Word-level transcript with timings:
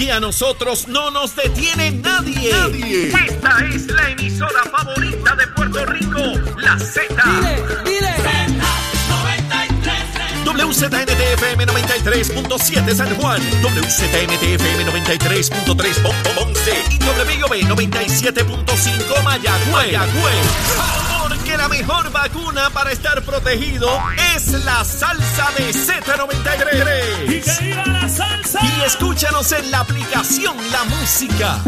Y 0.00 0.08
a 0.08 0.18
nosotros 0.18 0.88
no 0.88 1.10
nos 1.10 1.36
detiene 1.36 1.90
nadie. 1.90 2.50
Nadie. 2.50 3.08
Esta 3.08 3.66
es 3.66 3.86
la 3.88 4.08
emisora 4.08 4.62
favorita 4.72 5.36
de 5.36 5.46
Puerto 5.48 5.84
Rico, 5.84 6.22
la 6.56 6.78
Z. 6.78 7.14
WZNTFM 10.46 11.66
93.7 11.66 12.94
San 12.94 13.14
Juan, 13.16 13.42
WZNTFM 13.62 14.86
93.3 14.86 16.34
Ponce 16.34 16.72
y 16.88 16.96
WB 16.96 17.68
97.5 17.68 19.22
Mayagüez. 19.22 21.19
Porque 21.50 21.62
la 21.62 21.68
mejor 21.68 22.12
vacuna 22.12 22.70
para 22.70 22.92
estar 22.92 23.22
protegido 23.22 23.88
es 24.36 24.52
la 24.64 24.84
salsa 24.84 25.50
de 25.58 25.72
Z93. 25.72 27.28
¡Y 27.28 27.40
que 27.40 27.64
viva 27.64 27.86
la 27.86 28.08
salsa! 28.08 28.60
Y 28.62 28.82
escúchanos 28.82 29.50
en 29.50 29.68
la 29.72 29.80
aplicación 29.80 30.56
La 30.70 30.84
Música. 30.84 31.58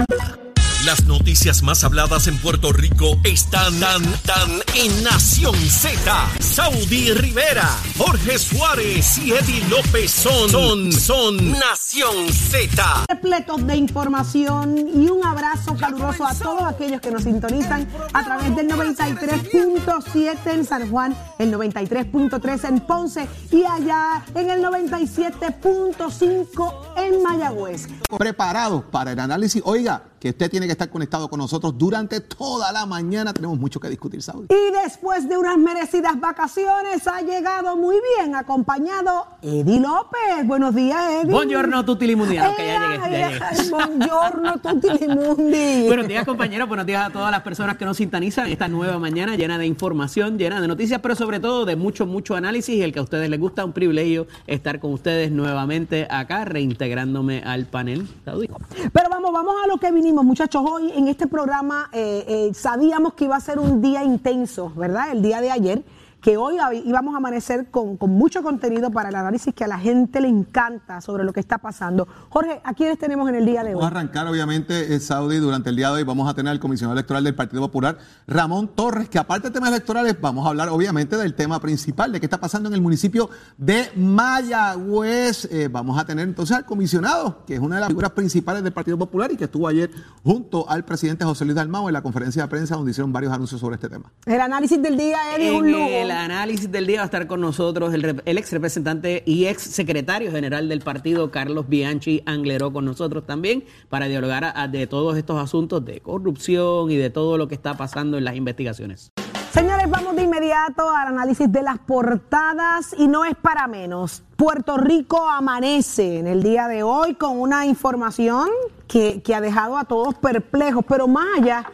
Las 0.85 1.05
noticias 1.05 1.63
más 1.63 1.85
habladas 1.85 2.27
en 2.27 2.37
Puerto 2.39 2.73
Rico 2.73 3.17
están 3.23 3.79
tan, 3.79 4.03
tan 4.23 4.51
en 4.75 5.05
Nación 5.05 5.55
Z. 5.55 6.29
Saudi 6.41 7.13
Rivera, 7.13 7.69
Jorge 7.97 8.37
Suárez 8.37 9.19
y 9.19 9.31
Eddie 9.31 9.65
López 9.69 10.11
son, 10.11 10.51
son, 10.51 10.91
son 10.91 11.53
Nación 11.53 12.29
Z. 12.33 13.05
repletos 13.09 13.65
de 13.65 13.77
información 13.77 14.77
y 14.77 15.09
un 15.09 15.25
abrazo 15.25 15.77
caluroso 15.77 16.27
a 16.27 16.35
todos 16.35 16.65
aquellos 16.65 17.01
que 17.01 17.13
nos 17.13 17.23
sintonizan 17.23 17.87
a 18.13 18.25
través 18.25 18.57
del 18.57 18.67
93.7 18.69 20.53
en 20.53 20.65
San 20.65 20.91
Juan, 20.91 21.17
el 21.39 21.55
93.3 21.55 22.69
en 22.69 22.81
Ponce 22.81 23.29
y 23.53 23.63
allá 23.63 24.25
en 24.35 24.51
el 24.51 24.61
97.5 24.65 26.75
en 26.97 27.23
Mayagüez. 27.23 27.87
preparados 28.19 28.83
para 28.91 29.13
el 29.13 29.21
análisis. 29.21 29.63
Oiga, 29.65 30.03
que 30.23 30.29
usted 30.29 30.49
tiene 30.49 30.67
que 30.67 30.73
estar 30.73 30.89
conectado 30.89 31.29
con 31.29 31.41
nosotros 31.41 31.77
durante 31.77 32.21
toda 32.21 32.71
la 32.71 32.87
mañana. 32.87 33.33
Tenemos 33.33 33.59
mucho 33.59 33.81
que 33.81 33.89
discutir, 33.89 34.23
Saudi. 34.23 34.47
Y 34.51 34.85
después 34.85 35.29
de 35.29 35.37
unas 35.37 35.59
merecidas 35.59 36.21
vacaciones 36.21 37.09
ha 37.09 37.23
llegado 37.23 37.77
muy 37.77 37.97
bien 38.17 38.37
acompañado 38.37 39.27
Eddie 39.43 39.81
López. 39.81 40.47
Buenos 40.47 40.77
días, 40.77 41.11
Eddie. 41.11 41.33
Buongiorno 41.33 41.85
tutti 41.85 42.07
li 42.07 42.15
mundi. 42.15 42.39
Ok, 42.39 42.45
ya 42.45 42.55
llegué, 42.55 42.99
ya 43.01 43.31
llegué. 43.31 43.45
Ay, 43.45 43.69
Buongiorno 43.69 44.61
tutti 44.61 44.91
li 44.91 45.09
mundi. 45.13 45.87
Buenos 45.89 46.07
días, 46.07 46.25
compañeros. 46.25 46.69
Buenos 46.69 46.87
días 46.87 47.05
a 47.05 47.11
todas 47.11 47.33
las 47.33 47.43
personas 47.43 47.77
que 47.77 47.85
nos 47.85 47.97
sintonizan 47.97 48.47
esta 48.47 48.69
nueva 48.69 49.01
mañana 49.01 49.35
llena 49.35 49.59
de 49.59 49.67
información, 49.67 50.39
llena 50.39 50.61
de 50.61 50.69
noticias, 50.69 51.01
pero 51.01 51.17
sobre 51.17 51.41
todo 51.41 51.65
de 51.65 51.75
mucho, 51.75 52.07
mucho 52.07 52.37
análisis 52.37 52.77
y 52.77 52.83
el 52.83 52.93
que 52.93 53.01
a 53.01 53.03
ustedes 53.03 53.29
les 53.29 53.41
gusta. 53.41 53.65
Un 53.65 53.73
privilegio 53.73 54.29
estar 54.47 54.79
con 54.79 54.93
ustedes 54.93 55.33
nuevamente 55.33 56.07
acá, 56.09 56.45
reintegrándome 56.45 57.43
al 57.45 57.67
panel. 57.67 58.07
Saudi. 58.25 58.49
Pero 58.93 59.09
vamos, 59.11 59.33
vamos 59.33 59.57
a 59.65 59.67
lo 59.67 59.79
que 59.79 59.91
vinimos, 59.91 60.12
muchachos. 60.21 60.63
Hoy 60.65 60.93
en 60.95 61.09
este 61.09 61.27
programa 61.27 61.89
eh, 61.93 62.25
eh, 62.29 62.55
sabíamos 62.55 63.15
que 63.15 63.25
iba 63.25 63.37
a 63.37 63.41
ser 63.41 63.59
un 63.59 63.81
día 63.81 64.05
intenso, 64.05 64.71
¿verdad? 64.77 65.11
El 65.11 65.23
día 65.23 65.41
de 65.41 65.51
ayer, 65.51 65.83
que 66.23 66.37
hoy 66.37 66.57
íbamos 66.85 67.15
a 67.15 67.17
amanecer 67.19 67.69
con, 67.71 67.97
con 67.97 68.11
mucho 68.11 68.43
contenido 68.45 68.91
para 68.93 69.09
el 69.09 69.17
análisis 69.17 69.53
que 69.53 69.65
a 69.65 69.67
la 69.67 69.79
gente 69.79 70.21
le 70.21 70.29
encanta 70.29 71.01
sobre 71.01 71.25
lo 71.25 71.33
que 71.33 71.41
está 71.41 71.59
pasando. 71.59 72.07
Jorge, 72.29 72.61
¿a 72.63 72.75
quiénes 72.75 72.97
tenemos 72.97 73.29
en 73.29 73.35
el 73.35 73.45
día 73.45 73.65
de 73.65 73.75
Vamos 73.75 73.83
a 73.83 73.89
hoy? 73.89 73.91
arrancar, 73.91 74.29
obviamente, 74.29 74.95
eh, 74.95 75.01
Saudi, 75.01 75.39
durante 75.39 75.71
el 75.71 75.77
día 75.77 75.89
de 75.89 75.95
hoy 75.97 76.05
vamos 76.05 76.31
a 76.31 76.35
tener 76.35 76.53
al 76.53 76.61
comisionado 76.61 76.95
electoral 76.97 77.25
del 77.25 77.35
Partido 77.35 77.61
Popular, 77.63 77.99
Ramón 78.29 78.69
Torres, 78.69 79.09
que 79.09 79.19
aparte 79.19 79.49
de 79.49 79.55
temas 79.55 79.71
electorales, 79.71 80.17
vamos 80.21 80.47
a 80.47 80.51
hablar, 80.51 80.69
obviamente, 80.69 81.17
del 81.17 81.35
tema 81.35 81.61
principal, 81.61 82.13
de 82.13 82.21
qué 82.21 82.27
está 82.27 82.39
pasando 82.39 82.69
en 82.69 82.75
el 82.77 82.81
municipio 82.81 83.29
de 83.59 83.91
Mayagüez. 83.97 85.49
Eh, 85.51 85.69
vamos 85.71 85.99
a 85.99 86.05
tener 86.05 86.29
entonces 86.29 86.57
al 86.57 86.65
comisionado, 86.65 87.45
que 87.47 87.55
es 87.55 87.61
una 87.61 87.75
de 87.77 87.81
las 87.81 87.89
figuras 87.89 88.13
principales 88.13 88.63
del 88.63 88.73
Partido 88.73 88.97
Popular 88.97 89.33
y 89.33 89.37
que 89.37 89.45
estuvo 89.45 89.67
ayer 89.67 89.91
junto 90.23 90.71
al 90.71 90.85
presidente 90.85 91.25
José 91.25 91.45
Luis 91.45 91.57
Dalmau 91.57 91.89
en 91.89 91.95
la 91.95 92.03
conferencia 92.03 92.43
de 92.43 92.49
prensa 92.49 92.77
donde 92.77 92.93
hicieron 92.93 93.13
varios 93.13 93.33
anuncios 93.33 93.61
sobre 93.61 93.75
este 93.75 93.89
tema. 93.89 94.13
El 94.25 94.41
análisis 94.41 94.81
del 94.81 94.97
día, 94.97 95.19
Eddie, 95.35 95.49
es 95.49 95.61
un 95.61 95.73
lujo. 95.73 96.12
El 96.13 96.19
análisis 96.19 96.71
del 96.71 96.87
día 96.87 96.99
va 96.99 97.03
a 97.03 97.07
estar 97.07 97.27
con 97.27 97.41
nosotros 97.41 97.93
el, 97.95 98.23
el 98.25 98.39
ex 98.39 98.53
representante 98.53 99.23
y 99.27 99.47
ex 99.47 99.63
secretario 99.63 100.31
general 100.31 100.69
del 100.69 100.81
partido, 100.81 101.31
Carlos 101.31 101.69
Bianchi 101.69 102.23
Angleró, 102.27 102.73
con 102.73 102.85
nosotros 102.85 103.27
también, 103.27 103.65
para 103.89 104.07
dialogar 104.07 104.71
de 104.71 104.87
todos 104.87 105.17
estos 105.17 105.43
asuntos 105.43 105.85
de 105.85 106.01
corrupción 106.01 106.91
y 106.91 106.97
de 106.97 107.11
todo 107.11 107.39
lo 107.39 107.49
que 107.49 107.55
está 107.55 107.75
pasando 107.75 108.19
en 108.19 108.25
las 108.25 108.37
investigaciones. 108.37 109.13
Señores, 109.53 109.91
vamos 109.91 110.17
de 110.17 110.23
inmediato 110.23 110.89
al 110.89 111.09
análisis 111.09 111.53
de 111.53 111.63
las 111.63 111.79
portadas 111.79 112.95
y 112.97 113.07
no 113.07 113.27
es 113.27 113.35
para 113.37 113.67
menos. 113.67 114.23
Puerto 114.37 114.79
Rico 114.79 115.29
amanece 115.29 116.19
en 116.19 116.27
el 116.27 116.43
día 116.43 116.69
de 116.69 116.83
hoy 116.83 117.15
con 117.15 117.39
una 117.39 117.67
información 117.67 118.49
que, 118.89 119.23
que 119.23 119.35
ha 119.35 119.43
dejado 119.43 119.77
a 119.77 119.85
todos 119.85 120.15
perplejos, 120.15 120.85
pero 120.89 121.07
más 121.07 121.27
allá, 121.39 121.67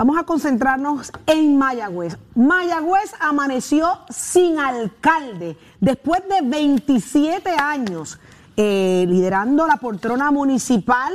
vamos 0.00 0.16
a 0.16 0.24
concentrarnos 0.24 1.12
en 1.26 1.58
Mayagüez. 1.58 2.16
Mayagüez 2.34 3.12
amaneció 3.20 3.98
sin 4.08 4.58
alcalde 4.58 5.58
después 5.78 6.22
de 6.26 6.40
27 6.40 7.50
años 7.50 8.18
eh, 8.56 9.04
liderando 9.06 9.66
la 9.66 9.76
poltrona 9.76 10.30
municipal. 10.30 11.12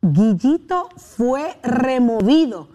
Guillito 0.00 0.88
fue 0.98 1.58
removido 1.64 2.68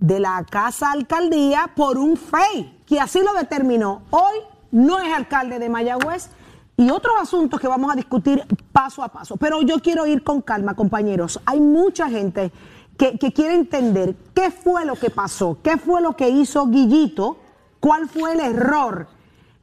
de 0.00 0.18
la 0.18 0.44
casa 0.50 0.90
alcaldía 0.90 1.70
por 1.76 1.96
un 1.96 2.16
FEI, 2.16 2.82
que 2.84 2.98
así 2.98 3.20
lo 3.20 3.34
determinó. 3.34 4.02
Hoy 4.10 4.38
no 4.72 4.98
es 4.98 5.14
alcalde 5.14 5.60
de 5.60 5.68
Mayagüez 5.68 6.30
y 6.76 6.90
otros 6.90 7.14
asuntos 7.20 7.60
que 7.60 7.68
vamos 7.68 7.92
a 7.92 7.94
discutir 7.94 8.44
paso 8.72 9.04
a 9.04 9.08
paso. 9.08 9.36
Pero 9.36 9.62
yo 9.62 9.78
quiero 9.78 10.04
ir 10.04 10.24
con 10.24 10.42
calma, 10.42 10.74
compañeros. 10.74 11.40
Hay 11.46 11.60
mucha 11.60 12.08
gente 12.08 12.50
que, 12.98 13.18
que 13.18 13.32
quiere 13.32 13.54
entender 13.54 14.14
qué 14.34 14.50
fue 14.50 14.84
lo 14.84 14.96
que 14.96 15.08
pasó, 15.08 15.56
qué 15.62 15.78
fue 15.78 16.02
lo 16.02 16.14
que 16.16 16.28
hizo 16.28 16.66
Guillito, 16.66 17.38
cuál 17.80 18.08
fue 18.08 18.32
el 18.34 18.40
error 18.40 19.06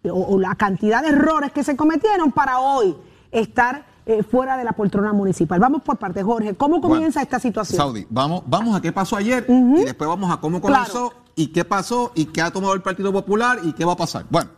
o, 0.06 0.10
o 0.14 0.40
la 0.40 0.56
cantidad 0.56 1.04
de 1.04 1.10
errores 1.10 1.52
que 1.52 1.64
se 1.64 1.76
cometieron 1.76 2.32
para 2.32 2.60
hoy 2.60 2.96
estar 3.32 3.86
eh, 4.08 4.24
fuera 4.24 4.56
de 4.56 4.64
la 4.64 4.72
poltrona 4.72 5.12
municipal. 5.14 5.60
Vamos 5.60 5.82
por 5.82 5.98
parte, 5.98 6.22
Jorge. 6.24 6.54
¿Cómo 6.54 6.80
comienza 6.80 7.20
Bueno, 7.20 7.24
esta 7.24 7.40
situación? 7.40 7.78
Saudi, 7.78 8.06
vamos, 8.10 8.44
vamos 8.46 8.76
a 8.76 8.82
qué 8.82 8.92
pasó 8.92 9.18
ayer 9.18 9.46
y 9.50 9.84
después 9.84 10.08
vamos 10.08 10.32
a 10.32 10.38
cómo 10.38 10.62
Claro. 10.62 10.86
comenzó 10.86 11.14
y 11.36 11.48
qué 11.48 11.66
pasó 11.66 12.12
y 12.16 12.26
qué 12.28 12.42
ha 12.42 12.52
tomado 12.52 12.74
el 12.76 12.82
Partido 12.82 13.12
Popular 13.12 13.60
y 13.64 13.74
qué 13.74 13.84
va 13.84 13.94
a 13.94 13.98
pasar. 13.98 14.26
Bueno, 14.30 14.52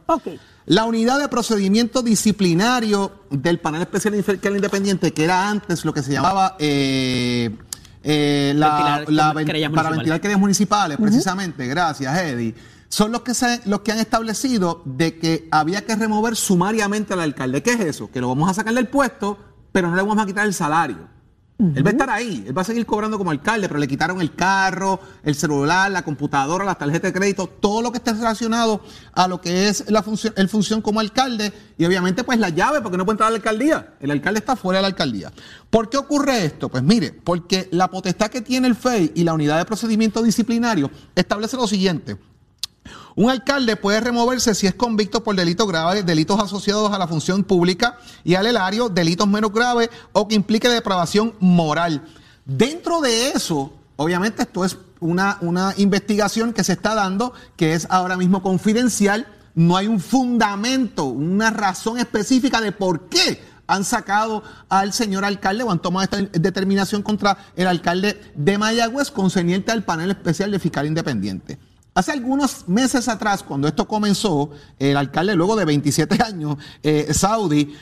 la 0.65 0.83
unidad 0.83 1.17
de 1.17 1.29
procedimiento 1.29 2.01
disciplinario 2.03 3.11
del 3.31 3.59
panel 3.59 3.81
especial 3.81 4.21
fiscal 4.21 4.55
independiente, 4.55 5.13
que 5.13 5.23
era 5.23 5.49
antes 5.49 5.85
lo 5.85 5.93
que 5.93 6.03
se 6.03 6.11
llamaba 6.11 6.55
eh, 6.59 7.55
eh, 8.09 8.53
la, 8.55 8.99
Ventilar 9.05 9.35
la- 9.35 9.43
querellas 9.45 9.71
para 9.71 9.89
ventilar 9.89 10.21
querellas 10.21 10.39
municipales, 10.39 10.97
precisamente, 10.97 11.67
gracias, 11.67 12.17
Eddie. 12.17 12.55
Son 12.89 13.11
los 13.11 13.21
que, 13.21 13.33
se- 13.33 13.59
los 13.65 13.81
que 13.81 13.91
han 13.91 13.99
establecido 13.99 14.81
de 14.85 15.17
que 15.19 15.47
había 15.51 15.85
que 15.85 15.93
remover 15.95 16.37
sumariamente 16.37 17.13
al 17.13 17.19
alcalde. 17.19 17.61
¿Qué 17.61 17.71
es 17.73 17.79
eso? 17.81 18.09
Que 18.09 18.21
lo 18.21 18.29
vamos 18.29 18.49
a 18.49 18.53
sacar 18.53 18.73
del 18.73 18.87
puesto, 18.87 19.37
pero 19.73 19.89
no 19.89 19.95
le 19.97 20.01
vamos 20.03 20.17
a 20.17 20.25
quitar 20.25 20.45
el 20.45 20.53
salario. 20.53 21.09
Él 21.59 21.83
va 21.83 21.89
a 21.89 21.91
estar 21.91 22.09
ahí, 22.11 22.45
él 22.47 22.55
va 22.55 22.61
a 22.61 22.65
seguir 22.65 22.85
cobrando 22.85 23.17
como 23.17 23.31
alcalde, 23.31 23.67
pero 23.67 23.79
le 23.79 23.87
quitaron 23.87 24.21
el 24.21 24.35
carro, 24.35 24.99
el 25.23 25.33
celular, 25.33 25.89
la 25.89 26.03
computadora, 26.03 26.63
las 26.63 26.77
tarjetas 26.77 27.11
de 27.11 27.19
crédito, 27.19 27.47
todo 27.47 27.81
lo 27.81 27.91
que 27.91 27.97
esté 27.97 28.13
relacionado 28.13 28.81
a 29.13 29.27
lo 29.27 29.41
que 29.41 29.67
es 29.67 29.89
la 29.89 30.03
función, 30.03 30.35
el 30.37 30.49
función 30.49 30.83
como 30.83 30.99
alcalde 30.99 31.51
y 31.75 31.85
obviamente 31.85 32.23
pues 32.23 32.37
la 32.37 32.49
llave, 32.49 32.81
porque 32.81 32.95
no 32.95 33.05
puede 33.05 33.15
entrar 33.15 33.29
a 33.29 33.31
la 33.31 33.37
alcaldía. 33.37 33.95
El 33.99 34.11
alcalde 34.11 34.39
está 34.39 34.55
fuera 34.55 34.77
de 34.77 34.81
la 34.83 34.89
alcaldía. 34.89 35.31
¿Por 35.71 35.89
qué 35.89 35.97
ocurre 35.97 36.45
esto? 36.45 36.69
Pues 36.69 36.83
mire, 36.83 37.11
porque 37.11 37.69
la 37.71 37.89
potestad 37.89 38.29
que 38.29 38.41
tiene 38.41 38.67
el 38.67 38.75
FEI 38.75 39.13
y 39.15 39.23
la 39.23 39.33
unidad 39.33 39.57
de 39.57 39.65
procedimiento 39.65 40.21
disciplinario 40.21 40.91
establece 41.15 41.57
lo 41.57 41.65
siguiente. 41.65 42.17
Un 43.17 43.31
alcalde 43.31 43.75
puede 43.75 43.99
removerse 43.99 44.53
si 44.53 44.67
es 44.67 44.75
convicto 44.75 45.23
por 45.23 45.35
delitos 45.35 45.67
graves, 45.67 46.05
delitos 46.05 46.39
asociados 46.39 46.91
a 46.91 46.99
la 46.99 47.07
función 47.07 47.43
pública 47.43 47.97
y 48.23 48.35
al 48.35 48.45
erario, 48.45 48.89
delitos 48.89 49.27
menos 49.27 49.51
graves 49.51 49.89
o 50.13 50.27
que 50.27 50.35
implique 50.35 50.69
depravación 50.69 51.33
moral. 51.39 52.05
Dentro 52.45 53.01
de 53.01 53.29
eso, 53.29 53.73
obviamente 53.95 54.43
esto 54.43 54.63
es 54.63 54.77
una, 54.99 55.39
una 55.41 55.73
investigación 55.77 56.53
que 56.53 56.63
se 56.63 56.73
está 56.73 56.93
dando, 56.93 57.33
que 57.55 57.73
es 57.73 57.87
ahora 57.89 58.17
mismo 58.17 58.43
confidencial. 58.43 59.25
No 59.55 59.75
hay 59.77 59.87
un 59.87 59.99
fundamento, 59.99 61.05
una 61.05 61.49
razón 61.49 61.97
específica 61.97 62.61
de 62.61 62.71
por 62.71 63.09
qué 63.09 63.41
han 63.65 63.83
sacado 63.83 64.43
al 64.69 64.93
señor 64.93 65.25
alcalde 65.25 65.63
o 65.63 65.71
han 65.71 65.81
tomado 65.81 66.03
esta 66.03 66.39
determinación 66.39 67.01
contra 67.01 67.39
el 67.55 67.65
alcalde 67.65 68.21
de 68.35 68.59
Mayagüez 68.59 69.09
concerniente 69.09 69.71
al 69.71 69.83
panel 69.83 70.11
especial 70.11 70.51
de 70.51 70.59
fiscal 70.59 70.85
independiente. 70.85 71.57
Hace 71.97 72.11
algunos 72.11 72.67
meses 72.67 73.07
atrás, 73.07 73.41
cuando 73.41 73.67
esto 73.67 73.87
comenzó, 73.87 74.51
el 74.77 74.95
alcalde, 74.97 75.33
luego 75.33 75.55
de 75.55 75.65
27 75.65 76.21
años, 76.23 76.55
eh, 76.83 77.11
Saudi, 77.11 77.75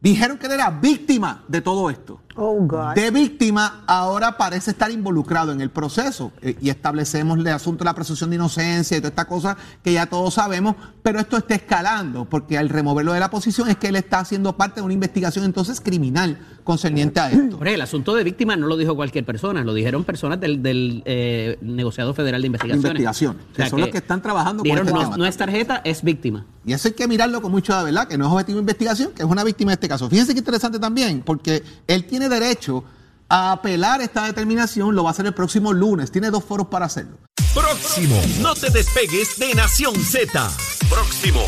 dijeron 0.00 0.38
que 0.38 0.46
él 0.46 0.52
era 0.52 0.70
víctima 0.70 1.44
de 1.48 1.60
todo 1.62 1.90
esto. 1.90 2.20
Oh, 2.36 2.54
God. 2.60 2.94
de 2.94 3.10
víctima 3.10 3.84
ahora 3.86 4.36
parece 4.36 4.72
estar 4.72 4.90
involucrado 4.90 5.52
en 5.52 5.60
el 5.60 5.70
proceso 5.70 6.32
eh, 6.42 6.56
y 6.60 6.68
establecemos 6.68 7.38
el 7.38 7.46
asunto 7.48 7.84
de 7.84 7.86
la 7.86 7.94
presunción 7.94 8.30
de 8.30 8.36
inocencia 8.36 8.96
y 8.96 9.00
toda 9.00 9.08
esta 9.08 9.24
cosa 9.24 9.56
que 9.82 9.92
ya 9.92 10.06
todos 10.06 10.34
sabemos, 10.34 10.76
pero 11.02 11.18
esto 11.18 11.36
está 11.36 11.54
escalando 11.54 12.24
porque 12.26 12.58
al 12.58 12.68
removerlo 12.68 13.12
de 13.12 13.20
la 13.20 13.30
posición 13.30 13.68
es 13.68 13.76
que 13.76 13.88
él 13.88 13.96
está 13.96 14.20
haciendo 14.20 14.56
parte 14.56 14.80
de 14.80 14.84
una 14.84 14.94
investigación 14.94 15.44
entonces 15.44 15.80
criminal 15.80 16.38
concerniente 16.64 17.20
a 17.20 17.30
esto. 17.30 17.56
Hombre, 17.56 17.74
el 17.74 17.80
asunto 17.80 18.14
de 18.14 18.24
víctima 18.24 18.56
no 18.56 18.66
lo 18.66 18.76
dijo 18.76 18.94
cualquier 18.96 19.24
persona, 19.24 19.62
lo 19.62 19.72
dijeron 19.72 20.04
personas 20.04 20.40
del, 20.40 20.62
del 20.62 21.02
eh, 21.06 21.58
negociado 21.62 22.12
federal 22.12 22.42
de 22.42 22.46
investigaciones. 22.48 22.84
Investigación, 22.84 23.36
que 23.54 23.70
son 23.70 23.80
los 23.80 23.88
que 23.88 23.98
están 23.98 24.20
trabajando 24.20 24.62
con 24.62 24.76
este 24.76 24.92
no, 24.92 24.98
tema. 24.98 25.16
no 25.16 25.24
es 25.24 25.36
tarjeta, 25.36 25.80
es 25.84 26.02
víctima. 26.02 26.44
Y 26.66 26.72
eso 26.72 26.88
hay 26.88 26.94
que 26.94 27.06
mirarlo 27.06 27.40
con 27.40 27.52
mucha 27.52 27.80
verdad, 27.84 28.08
que 28.08 28.18
no 28.18 28.26
es 28.26 28.32
objetivo 28.32 28.56
de 28.56 28.62
investigación, 28.62 29.12
que 29.12 29.22
es 29.22 29.28
una 29.28 29.44
víctima 29.44 29.70
de 29.70 29.74
este 29.74 29.88
caso. 29.88 30.10
Fíjense 30.10 30.32
qué 30.32 30.40
interesante 30.40 30.80
también, 30.80 31.22
porque 31.24 31.62
él 31.86 32.04
tiene 32.06 32.25
derecho 32.28 32.84
a 33.28 33.52
apelar 33.52 34.00
esta 34.00 34.24
determinación, 34.24 34.94
lo 34.94 35.04
va 35.04 35.10
a 35.10 35.12
hacer 35.12 35.26
el 35.26 35.34
próximo 35.34 35.72
lunes, 35.72 36.10
tiene 36.10 36.30
dos 36.30 36.44
foros 36.44 36.68
para 36.68 36.86
hacerlo. 36.86 37.18
Próximo. 37.54 38.20
No 38.40 38.54
te 38.54 38.70
despegues 38.70 39.38
de 39.38 39.54
Nación 39.54 39.94
Z. 39.96 40.50
Próximo. 40.88 41.40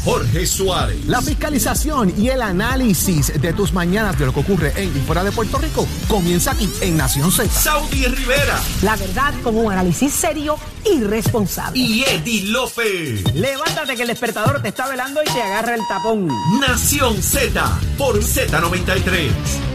Jorge 0.06 0.46
Suárez. 0.46 1.06
La 1.06 1.22
fiscalización 1.22 2.14
y 2.18 2.30
el 2.30 2.42
análisis 2.42 3.42
de 3.42 3.54
tus 3.54 3.74
mañanas 3.74 4.20
de 4.20 4.26
lo 4.28 4.34
que 4.34 4.42
ocurre 4.42 4.74
en 4.76 4.96
y 4.96 5.00
fuera 5.02 5.24
de 5.24 5.32
Puerto 5.32 5.58
Rico 5.58 5.88
comienza 6.08 6.52
aquí 6.52 6.70
en 6.82 6.98
Nación 6.98 7.32
Z. 7.32 7.50
Saudi 7.50 8.06
Rivera. 8.06 8.60
La 8.84 8.96
verdad 8.96 9.34
con 9.42 9.58
un 9.58 9.72
análisis 9.72 10.14
serio 10.14 10.58
y 10.86 11.02
responsable. 11.04 11.80
Y 11.80 12.04
Eddie 12.04 12.44
Lofe. 12.52 13.24
Levántate 13.34 13.96
que 13.96 14.04
el 14.04 14.10
despertador 14.10 14.62
te 14.62 14.68
está 14.68 14.88
velando 14.88 15.22
y 15.24 15.34
te 15.34 15.42
agarra 15.42 15.76
el 15.76 15.82
tapón. 15.88 16.28
Nación 16.60 17.24
Z. 17.24 17.80
Por 17.98 18.20
Z93. 18.22 19.73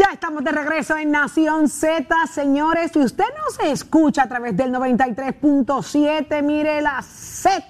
Ya 0.00 0.14
estamos 0.14 0.42
de 0.42 0.50
regreso 0.50 0.96
en 0.96 1.10
Nación 1.10 1.68
Z, 1.68 2.06
señores. 2.32 2.90
Si 2.90 3.00
usted 3.00 3.24
no 3.36 3.50
se 3.52 3.70
escucha 3.70 4.22
a 4.22 4.28
través 4.28 4.56
del 4.56 4.72
93.7, 4.72 6.42
mire 6.42 6.80
la 6.80 7.02
Z. 7.02 7.60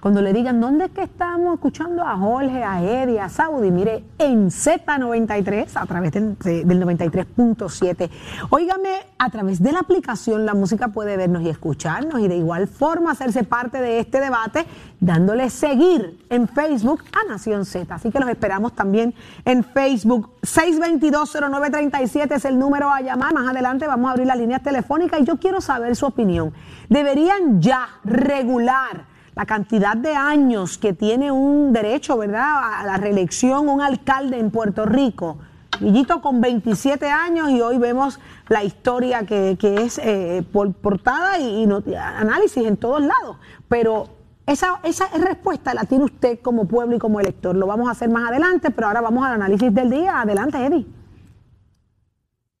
Cuando 0.00 0.20
le 0.22 0.32
digan 0.32 0.60
dónde 0.60 0.86
es 0.86 0.90
que 0.92 1.02
estamos 1.02 1.54
escuchando 1.54 2.02
a 2.04 2.16
Jorge, 2.16 2.64
a 2.64 2.82
Eddie, 2.82 3.20
a 3.20 3.28
Saudi, 3.28 3.70
mire 3.70 4.02
en 4.18 4.48
Z93 4.50 5.68
a 5.74 5.86
través 5.86 6.10
del, 6.12 6.36
de- 6.38 6.64
del 6.64 6.82
93.7. 6.82 8.10
Óigame, 8.48 8.88
a 9.18 9.28
través 9.30 9.62
de 9.62 9.70
la 9.72 9.80
aplicación 9.80 10.46
La 10.46 10.54
Música 10.54 10.88
puede 10.88 11.16
vernos 11.18 11.42
y 11.42 11.50
escucharnos 11.50 12.18
y 12.20 12.26
de 12.28 12.36
igual 12.36 12.66
forma 12.66 13.12
hacerse 13.12 13.44
parte 13.44 13.80
de 13.82 14.00
este 14.00 14.20
debate 14.20 14.64
dándole 15.00 15.48
seguir 15.48 16.24
en 16.28 16.46
Facebook 16.46 17.02
a 17.12 17.28
Nación 17.28 17.64
Z. 17.64 17.92
Así 17.92 18.10
que 18.10 18.20
los 18.20 18.28
esperamos 18.28 18.74
también 18.74 19.14
en 19.44 19.64
Facebook. 19.64 20.30
622-0937 20.42 22.32
es 22.36 22.44
el 22.44 22.58
número 22.58 22.90
a 22.90 23.00
llamar. 23.00 23.32
Más 23.32 23.48
adelante 23.48 23.86
vamos 23.86 24.08
a 24.08 24.12
abrir 24.12 24.26
las 24.26 24.38
líneas 24.38 24.62
telefónicas 24.62 25.20
y 25.20 25.24
yo 25.24 25.38
quiero 25.38 25.60
saber 25.60 25.96
su 25.96 26.06
opinión. 26.06 26.52
¿Deberían 26.88 27.60
ya 27.62 27.88
regular 28.04 29.06
la 29.34 29.46
cantidad 29.46 29.96
de 29.96 30.14
años 30.14 30.76
que 30.76 30.92
tiene 30.92 31.32
un 31.32 31.72
derecho, 31.72 32.18
¿verdad?, 32.18 32.80
a 32.80 32.84
la 32.84 32.98
reelección 32.98 33.68
un 33.68 33.80
alcalde 33.80 34.38
en 34.38 34.50
Puerto 34.50 34.84
Rico? 34.84 35.38
Villito 35.80 36.20
con 36.20 36.42
27 36.42 37.08
años 37.08 37.48
y 37.48 37.62
hoy 37.62 37.78
vemos 37.78 38.20
la 38.48 38.62
historia 38.64 39.24
que, 39.24 39.56
que 39.58 39.76
es 39.76 39.98
eh, 39.98 40.44
por 40.52 40.74
portada 40.74 41.38
y, 41.38 41.66
análisis 41.96 42.66
en 42.66 42.76
todos 42.76 43.00
lados. 43.00 43.38
Pero 43.66 44.19
esa, 44.46 44.80
esa 44.84 45.08
respuesta 45.18 45.74
la 45.74 45.84
tiene 45.84 46.04
usted 46.04 46.40
como 46.40 46.66
pueblo 46.66 46.96
y 46.96 46.98
como 46.98 47.20
elector. 47.20 47.56
Lo 47.56 47.66
vamos 47.66 47.88
a 47.88 47.92
hacer 47.92 48.08
más 48.08 48.28
adelante, 48.28 48.70
pero 48.70 48.88
ahora 48.88 49.00
vamos 49.00 49.24
al 49.24 49.34
análisis 49.34 49.72
del 49.74 49.90
día. 49.90 50.20
Adelante, 50.20 50.58
Eddie. 50.58 50.86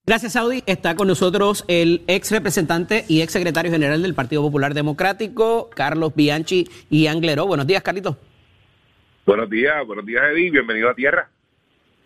Gracias, 0.06 0.32
Saudi. 0.32 0.64
Está 0.66 0.96
con 0.96 1.06
nosotros 1.06 1.64
el 1.68 2.02
ex 2.08 2.32
representante 2.32 3.04
y 3.06 3.22
ex 3.22 3.32
secretario 3.32 3.70
general 3.70 4.02
del 4.02 4.14
Partido 4.14 4.42
Popular 4.42 4.74
Democrático, 4.74 5.70
Carlos 5.70 6.14
Bianchi 6.14 6.68
y 6.90 7.06
Angleró. 7.06 7.46
Buenos 7.46 7.66
días, 7.66 7.82
Carlitos. 7.82 8.16
Buenos 9.24 9.48
días, 9.48 9.86
buenos 9.86 10.04
días, 10.04 10.22
Eddie. 10.32 10.50
Bienvenido 10.50 10.90
a 10.90 10.94
Tierra. 10.94 11.30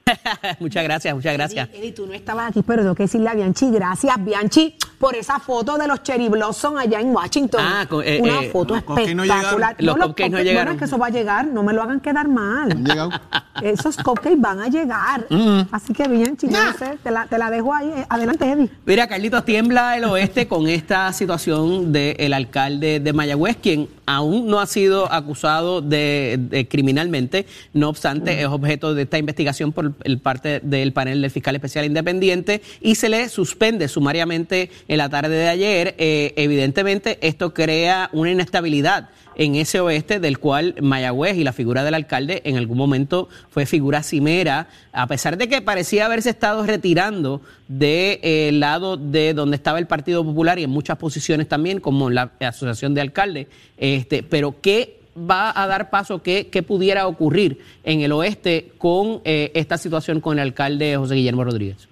muchas 0.60 0.84
gracias, 0.84 1.14
muchas 1.14 1.32
gracias. 1.32 1.70
Eddie, 1.72 1.92
tú 1.92 2.06
no 2.06 2.12
estabas 2.12 2.50
aquí, 2.50 2.62
pero 2.62 2.82
tengo 2.82 2.94
que 2.94 3.04
decirle 3.04 3.30
a 3.30 3.34
Bianchi, 3.34 3.70
gracias, 3.70 4.22
Bianchi, 4.22 4.76
por 5.04 5.16
esa 5.16 5.38
foto 5.38 5.76
de 5.76 5.86
los 5.86 6.02
Cherry 6.02 6.30
Blossom 6.30 6.78
allá 6.78 6.98
en 6.98 7.14
Washington. 7.14 7.60
Ah, 7.62 7.84
con- 7.86 8.02
eh, 8.06 8.20
Una 8.22 8.42
eh, 8.42 8.48
foto 8.50 8.74
los 8.74 8.84
cupcakes 8.84 9.14
no 9.14 9.24
llegaron. 9.24 9.44
espectacular. 9.44 9.76
Los 9.98 10.06
cupcakes 10.06 10.30
no 10.30 10.38
llegaron. 10.38 10.54
Bueno, 10.64 10.70
es 10.72 10.78
que 10.78 10.84
eso 10.86 10.98
va 10.98 11.06
a 11.08 11.10
llegar, 11.10 11.46
no 11.46 11.62
me 11.62 11.74
lo 11.74 11.82
hagan 11.82 12.00
quedar 12.00 12.26
mal. 12.26 12.72
Han 12.72 12.84
llegado. 12.86 13.10
Esos 13.62 13.98
cupcakes 13.98 14.40
van 14.40 14.60
a 14.60 14.68
llegar. 14.68 15.26
Mm. 15.28 15.60
Así 15.72 15.92
que, 15.92 16.08
no 16.08 16.72
sé, 16.78 16.98
te 17.02 17.10
la, 17.10 17.26
te 17.26 17.36
la 17.36 17.50
dejo 17.50 17.74
ahí. 17.74 17.92
Adelante, 18.08 18.50
Eddie. 18.50 18.70
Mira, 18.86 19.06
Carlitos, 19.06 19.44
tiembla 19.44 19.94
el 19.98 20.04
oeste 20.04 20.48
con 20.48 20.68
esta 20.68 21.12
situación 21.12 21.92
del 21.92 22.32
alcalde 22.32 22.98
de 22.98 23.12
Mayagüez, 23.12 23.58
quien 23.58 23.88
aún 24.06 24.46
no 24.46 24.60
ha 24.60 24.66
sido 24.66 25.10
acusado 25.12 25.80
de, 25.80 26.36
de 26.38 26.68
criminalmente, 26.68 27.46
no 27.72 27.88
obstante, 27.88 28.40
es 28.40 28.46
objeto 28.46 28.94
de 28.94 29.02
esta 29.02 29.18
investigación 29.18 29.72
por 29.72 29.92
el 30.04 30.18
parte 30.18 30.60
del 30.60 30.92
panel 30.92 31.22
del 31.22 31.30
fiscal 31.30 31.54
especial 31.54 31.84
independiente 31.84 32.62
y 32.80 32.96
se 32.96 33.08
le 33.08 33.28
suspende 33.28 33.88
sumariamente 33.88 34.70
en 34.88 34.93
la 34.96 35.08
tarde 35.08 35.36
de 35.36 35.48
ayer. 35.48 35.94
Eh, 35.98 36.32
evidentemente, 36.36 37.18
esto 37.22 37.54
crea 37.54 38.10
una 38.12 38.30
inestabilidad 38.30 39.10
en 39.36 39.56
ese 39.56 39.80
oeste 39.80 40.20
del 40.20 40.38
cual 40.38 40.76
Mayagüez 40.80 41.36
y 41.36 41.44
la 41.44 41.52
figura 41.52 41.84
del 41.84 41.94
alcalde 41.94 42.42
en 42.44 42.56
algún 42.56 42.78
momento 42.78 43.28
fue 43.50 43.66
figura 43.66 44.02
cimera, 44.02 44.68
a 44.92 45.06
pesar 45.06 45.36
de 45.36 45.48
que 45.48 45.62
parecía 45.62 46.06
haberse 46.06 46.30
estado 46.30 46.64
retirando 46.64 47.40
del 47.68 48.60
lado 48.60 48.96
de 48.96 49.34
donde 49.34 49.56
estaba 49.56 49.78
el 49.78 49.86
Partido 49.86 50.24
Popular 50.24 50.58
y 50.58 50.64
en 50.64 50.70
muchas 50.70 50.98
posiciones 50.98 51.48
también, 51.48 51.80
como 51.80 52.10
la 52.10 52.32
Asociación 52.40 52.94
de 52.94 53.00
Alcaldes, 53.00 53.48
este, 53.76 54.22
pero 54.22 54.56
¿qué 54.60 55.00
va 55.16 55.52
a 55.54 55.66
dar 55.66 55.90
paso, 55.90 56.22
qué, 56.22 56.48
qué 56.50 56.62
pudiera 56.62 57.06
ocurrir 57.06 57.58
en 57.84 58.00
el 58.00 58.12
oeste 58.12 58.72
con 58.78 59.20
eh, 59.24 59.52
esta 59.54 59.78
situación 59.78 60.20
con 60.20 60.38
el 60.38 60.42
alcalde 60.42 60.96
José 60.96 61.14
Guillermo 61.14 61.44
Rodríguez? 61.44 61.88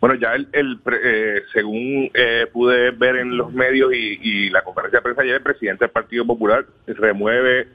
Bueno, 0.00 0.14
ya 0.14 0.34
el, 0.34 0.48
el 0.52 0.80
eh, 1.04 1.42
según 1.52 2.10
eh, 2.14 2.46
pude 2.50 2.90
ver 2.92 3.16
en 3.16 3.36
los 3.36 3.52
medios 3.52 3.92
y, 3.92 4.18
y 4.22 4.50
la 4.50 4.62
conferencia 4.62 4.98
de 4.98 5.02
prensa 5.02 5.22
ayer, 5.22 5.34
el 5.36 5.42
presidente 5.42 5.84
del 5.84 5.92
Partido 5.92 6.26
Popular 6.26 6.64
remueve 6.86 7.68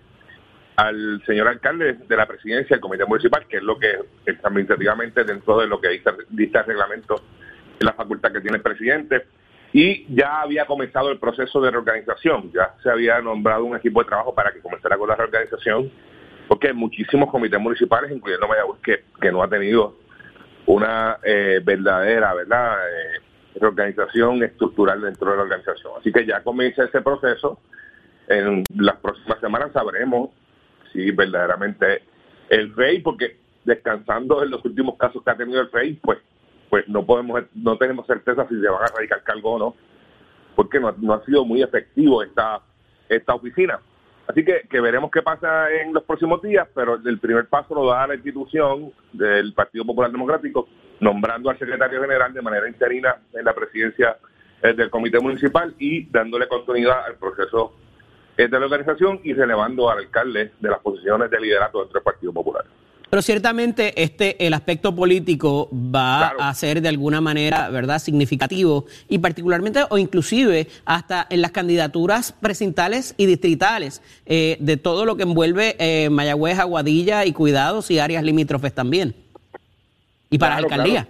al 0.76 1.22
señor 1.26 1.48
alcalde 1.48 1.94
de 1.94 2.18
la 2.18 2.26
presidencia 2.26 2.76
del 2.76 2.82
comité 2.82 3.06
municipal, 3.06 3.46
que 3.48 3.58
es 3.58 3.64
lo 3.64 3.78
que 3.78 3.92
es 4.26 4.44
administrativamente 4.44 5.24
dentro 5.24 5.60
de 5.60 5.68
lo 5.68 5.80
que 5.80 5.90
dice, 5.90 6.10
dice 6.30 6.58
el 6.58 6.66
reglamento, 6.66 7.22
la 7.80 7.94
facultad 7.94 8.32
que 8.32 8.42
tiene 8.42 8.58
el 8.58 8.64
presidente. 8.64 9.28
Y 9.72 10.06
ya 10.16 10.42
había 10.42 10.66
comenzado 10.66 11.12
el 11.12 11.20
proceso 11.20 11.62
de 11.62 11.70
reorganización, 11.70 12.52
ya 12.52 12.74
se 12.82 12.90
había 12.90 13.22
nombrado 13.22 13.66
un 13.66 13.76
equipo 13.76 14.02
de 14.02 14.08
trabajo 14.08 14.34
para 14.34 14.52
que 14.52 14.62
comenzara 14.62 14.98
con 14.98 15.10
la 15.10 15.16
reorganización, 15.16 15.92
porque 16.48 16.74
muchísimos 16.74 17.30
comités 17.30 17.60
municipales, 17.60 18.12
incluyendo 18.12 18.48
Mayagüez, 18.48 18.80
que 18.82 19.32
no 19.32 19.44
ha 19.44 19.50
tenido 19.50 20.05
una 20.66 21.20
eh, 21.24 21.62
verdadera, 21.64 22.34
¿verdad? 22.34 22.78
Eh, 22.90 23.22
reorganización 23.56 24.44
estructural 24.44 25.02
dentro 25.02 25.32
de 25.32 25.38
la 25.38 25.44
organización. 25.44 25.94
Así 26.00 26.12
que 26.12 26.26
ya 26.26 26.44
comienza 26.44 26.84
ese 26.84 27.02
proceso. 27.02 27.60
En 28.28 28.64
las 28.76 28.98
próximas 28.98 29.40
semanas 29.40 29.72
sabremos 29.72 30.32
si 30.92 31.12
verdaderamente 31.12 32.02
el 32.50 32.74
FEI, 32.74 33.00
porque 33.02 33.38
descansando 33.64 34.44
en 34.44 34.52
los 34.52 34.64
últimos 34.66 34.98
casos 34.98 35.24
que 35.24 35.32
ha 35.32 35.38
tenido 35.38 35.62
el 35.62 35.70
FEI, 35.70 35.94
pues, 36.02 36.20
pues 36.70 36.88
no 36.88 37.06
podemos, 37.06 37.44
no 37.54 37.78
tenemos 37.78 38.08
certeza 38.08 38.48
si 38.48 38.60
se 38.60 38.68
van 38.68 38.84
a 38.84 38.96
radicar 38.96 39.24
cargo 39.24 39.54
o 39.54 39.60
no, 39.60 39.76
porque 40.56 40.80
no, 40.80 40.94
no 41.00 41.14
ha 41.14 41.26
sido 41.26 41.46
muy 41.46 41.62
efectivo 41.62 42.24
esta, 42.24 42.62
esta 43.10 43.36
oficina. 43.36 43.80
Así 44.28 44.44
que, 44.44 44.82
veremos 44.82 45.12
qué 45.12 45.22
pasa 45.22 45.72
en 45.72 45.94
los 45.94 46.04
próximos 46.04 46.42
días, 46.42 46.68
pero 46.74 46.96
el 46.96 47.20
primer 47.20 47.48
paso 47.48 47.76
lo 47.76 47.86
da 47.86 48.08
la 48.08 48.16
institución 48.16 48.92
del 49.14 49.54
Partido 49.54 49.86
Popular 49.86 50.12
Democrático, 50.12 50.68
nombrando 51.00 51.50
al 51.50 51.60
secretario 51.60 52.02
general 52.02 52.34
de 52.34 52.42
manera 52.42 52.68
interina 52.68 53.18
en 53.34 53.46
la 53.46 53.54
presidencia 53.54 54.18
eh, 54.64 54.74
del 54.74 54.90
comité 54.90 55.20
municipal 55.20 55.76
y 55.78 56.06
dándole 56.06 56.48
continuidad 56.48 57.06
al 57.06 57.16
proceso 57.16 57.74
eh, 58.36 58.48
de 58.48 58.60
la 58.60 58.66
organización 58.66 59.20
y 59.24 59.34
relevando 59.34 59.90
al 59.90 60.00
alcalde 60.00 60.54
de 60.60 60.70
las 60.70 60.80
posiciones 60.80 61.30
de 61.30 61.40
liderato 61.40 61.80
dentro 61.82 62.00
del 62.00 62.04
Partido 62.04 62.34
Popular. 62.34 62.66
Pero 63.10 63.22
ciertamente 63.22 64.02
este 64.02 64.46
el 64.46 64.54
aspecto 64.54 64.96
político 64.96 65.70
va 65.72 66.32
Claro. 66.32 66.42
a 66.42 66.54
ser 66.54 66.82
de 66.82 66.90
alguna 66.90 67.22
manera, 67.22 67.70
¿verdad?, 67.70 68.00
significativo 68.00 68.86
y 69.08 69.20
particularmente 69.20 69.82
o 69.90 69.98
inclusive 69.98 70.68
hasta 70.86 71.28
en 71.30 71.42
las 71.42 71.52
candidaturas 71.52 72.32
precintales 72.34 73.14
y 73.18 73.26
distritales 73.28 74.02
eh, 74.26 74.58
de 74.60 74.78
todo 74.78 75.06
lo 75.06 75.16
que 75.18 75.24
envuelve 75.24 75.76
eh, 75.80 76.10
Mayagüez, 76.10 76.60
Aguadilla 76.60 77.26
y 77.26 77.32
Cuidados 77.34 77.92
y 77.92 78.00
áreas 78.00 78.24
limítrofes 78.24 78.74
también. 78.74 79.16
Y 80.30 80.38
para 80.38 80.56
Claro, 80.58 80.68
la 80.70 80.76
alcaldía. 80.76 81.08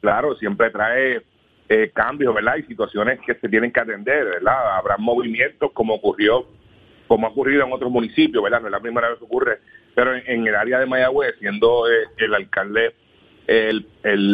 Claro, 0.00 0.36
siempre 0.36 0.70
trae 0.70 1.22
eh, 1.68 1.90
cambios, 1.94 2.34
¿verdad? 2.34 2.56
Y 2.58 2.62
situaciones 2.64 3.18
que 3.26 3.34
se 3.34 3.48
tienen 3.48 3.72
que 3.72 3.80
atender, 3.80 4.24
¿verdad? 4.24 4.76
Habrá 4.76 4.96
movimientos 4.98 5.72
como 5.72 5.94
ocurrió, 5.94 6.46
como 7.08 7.26
ha 7.26 7.30
ocurrido 7.30 7.64
en 7.64 7.72
otros 7.72 7.90
municipios, 7.90 8.42
¿verdad? 8.44 8.60
No 8.60 8.66
es 8.68 8.72
la 8.72 8.80
primera 8.80 9.08
vez 9.08 9.18
que 9.18 9.24
ocurre, 9.24 9.58
pero 9.96 10.14
en, 10.14 10.46
el 10.46 10.54
área 10.54 10.78
de 10.78 10.84
Mayagüez, 10.84 11.36
siendo 11.38 11.90
eh, 11.90 12.04
el 12.18 12.34
alcalde 12.34 12.92
el, 13.46 13.86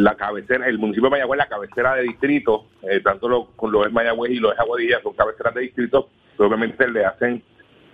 la 0.02 0.16
cabecera, 0.16 0.66
el 0.66 0.78
municipio 0.78 1.04
de 1.08 1.12
Mayagüez, 1.12 1.38
la 1.38 1.48
cabecera 1.48 1.94
de 1.94 2.02
distrito, 2.02 2.66
eh, 2.82 2.98
tanto 2.98 3.28
lo, 3.28 3.46
con 3.54 3.70
lo 3.70 3.86
es 3.86 3.92
Mayagüez 3.92 4.32
y 4.32 4.40
lo 4.40 4.52
es 4.52 4.58
Aguadilla, 4.58 5.00
son 5.02 5.12
cabeceras 5.12 5.54
de 5.54 5.60
distrito, 5.60 6.08
obviamente 6.36 6.88
le 6.88 7.04
hacen, 7.04 7.44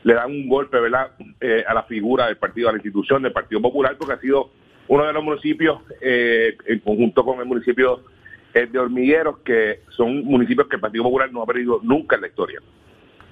le 0.02 0.14
dan 0.14 0.30
un 0.30 0.48
golpe, 0.48 0.80
¿verdad?, 0.80 1.10
Eh, 1.40 1.62
a 1.66 1.74
la 1.74 1.82
figura 1.82 2.26
del 2.26 2.38
partido, 2.38 2.70
a 2.70 2.72
la 2.72 2.78
institución 2.78 3.22
del 3.22 3.32
Partido 3.32 3.60
Popular, 3.60 3.96
porque 3.98 4.14
ha 4.14 4.20
sido 4.20 4.50
uno 4.88 5.04
de 5.04 5.12
los 5.12 5.22
municipios, 5.22 5.80
en 6.00 6.78
conjunto 6.78 7.22
con 7.22 7.38
el 7.40 7.44
municipio 7.44 8.04
de 8.54 8.78
Hormigueros, 8.78 9.40
que 9.40 9.80
son 9.90 10.24
municipios 10.24 10.68
que 10.68 10.76
el 10.76 10.80
Partido 10.80 11.04
Popular 11.04 11.30
no 11.30 11.42
ha 11.42 11.46
perdido 11.46 11.80
nunca 11.82 12.16
en 12.16 12.22
la 12.22 12.28
historia. 12.28 12.60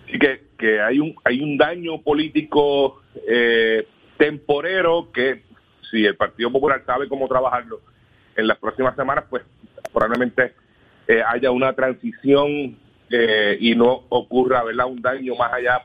Así 0.06 0.18
que, 0.18 0.42
que 0.58 0.80
hay 0.80 1.00
un 1.00 1.14
hay 1.24 1.40
un 1.40 1.56
daño 1.56 2.02
político 2.02 3.00
temporero 4.16 5.10
que 5.12 5.42
si 5.90 6.04
el 6.04 6.16
Partido 6.16 6.50
Popular 6.50 6.82
sabe 6.84 7.08
cómo 7.08 7.28
trabajarlo 7.28 7.80
en 8.36 8.46
las 8.46 8.58
próximas 8.58 8.94
semanas, 8.96 9.24
pues 9.28 9.42
probablemente 9.92 10.54
eh, 11.08 11.22
haya 11.26 11.50
una 11.50 11.72
transición 11.72 12.76
eh, 13.10 13.56
y 13.60 13.74
no 13.74 14.04
ocurra 14.08 14.64
¿verdad? 14.64 14.86
un 14.86 15.00
daño 15.00 15.34
más 15.36 15.52
allá 15.52 15.82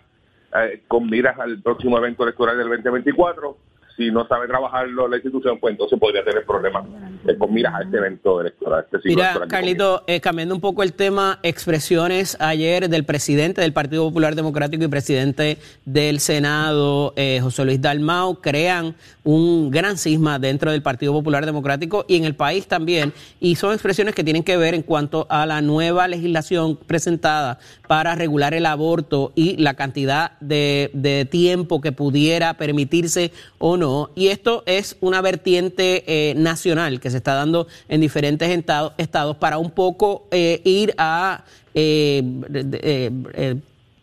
eh, 0.55 0.81
con 0.87 1.09
miras 1.09 1.39
al 1.39 1.61
próximo 1.61 1.97
evento 1.97 2.23
electoral 2.23 2.57
del 2.57 2.67
2024. 2.67 3.57
Si 3.97 4.11
no 4.11 4.27
sabe 4.27 4.47
trabajarlo 4.47 5.07
la 5.07 5.17
institución, 5.17 5.59
pues 5.59 5.73
entonces 5.73 5.99
podría 5.99 6.23
tener 6.23 6.45
problemas 6.45 6.85
eh, 7.27 7.37
con 7.37 7.53
miras 7.53 7.73
a 7.75 7.83
este 7.83 7.97
evento 7.97 8.41
electoral. 8.41 8.85
Este 8.91 9.09
Mira, 9.09 9.23
electoral 9.23 9.49
Carlito, 9.49 10.03
eh, 10.07 10.19
cambiando 10.21 10.55
un 10.55 10.61
poco 10.61 10.83
el 10.83 10.93
tema, 10.93 11.39
expresiones 11.43 12.37
ayer 12.39 12.89
del 12.89 13.05
presidente 13.05 13.61
del 13.61 13.73
Partido 13.73 14.07
Popular 14.07 14.35
Democrático 14.35 14.83
y 14.83 14.87
presidente 14.87 15.57
del 15.85 16.19
Senado, 16.19 17.13
eh, 17.15 17.39
José 17.41 17.65
Luis 17.65 17.81
Dalmau, 17.81 18.41
crean 18.41 18.95
un 19.23 19.71
gran 19.71 19.97
cisma 19.97 20.39
dentro 20.39 20.71
del 20.71 20.81
Partido 20.81 21.13
Popular 21.13 21.45
Democrático 21.45 22.05
y 22.07 22.17
en 22.17 22.25
el 22.25 22.35
país 22.35 22.67
también. 22.67 23.13
Y 23.39 23.55
son 23.55 23.73
expresiones 23.73 24.15
que 24.15 24.23
tienen 24.23 24.43
que 24.43 24.57
ver 24.57 24.73
en 24.73 24.81
cuanto 24.81 25.27
a 25.29 25.45
la 25.45 25.61
nueva 25.61 26.07
legislación 26.07 26.75
presentada 26.75 27.59
para 27.91 28.15
regular 28.15 28.53
el 28.53 28.65
aborto 28.67 29.33
y 29.35 29.57
la 29.57 29.73
cantidad 29.73 30.39
de, 30.39 30.91
de 30.93 31.25
tiempo 31.25 31.81
que 31.81 31.91
pudiera 31.91 32.53
permitirse 32.53 33.33
o 33.59 33.75
no. 33.75 34.11
Y 34.15 34.27
esto 34.27 34.63
es 34.65 34.95
una 35.01 35.19
vertiente 35.19 36.05
eh, 36.07 36.33
nacional 36.35 37.01
que 37.01 37.09
se 37.11 37.17
está 37.17 37.33
dando 37.33 37.67
en 37.89 37.99
diferentes 37.99 38.49
estados, 38.97 39.35
para 39.35 39.57
un 39.57 39.71
poco 39.71 40.25
eh, 40.31 40.61
ir 40.63 40.93
a 40.97 41.43
eh, 41.73 42.23
eh, 42.53 43.11
eh, 43.33 43.55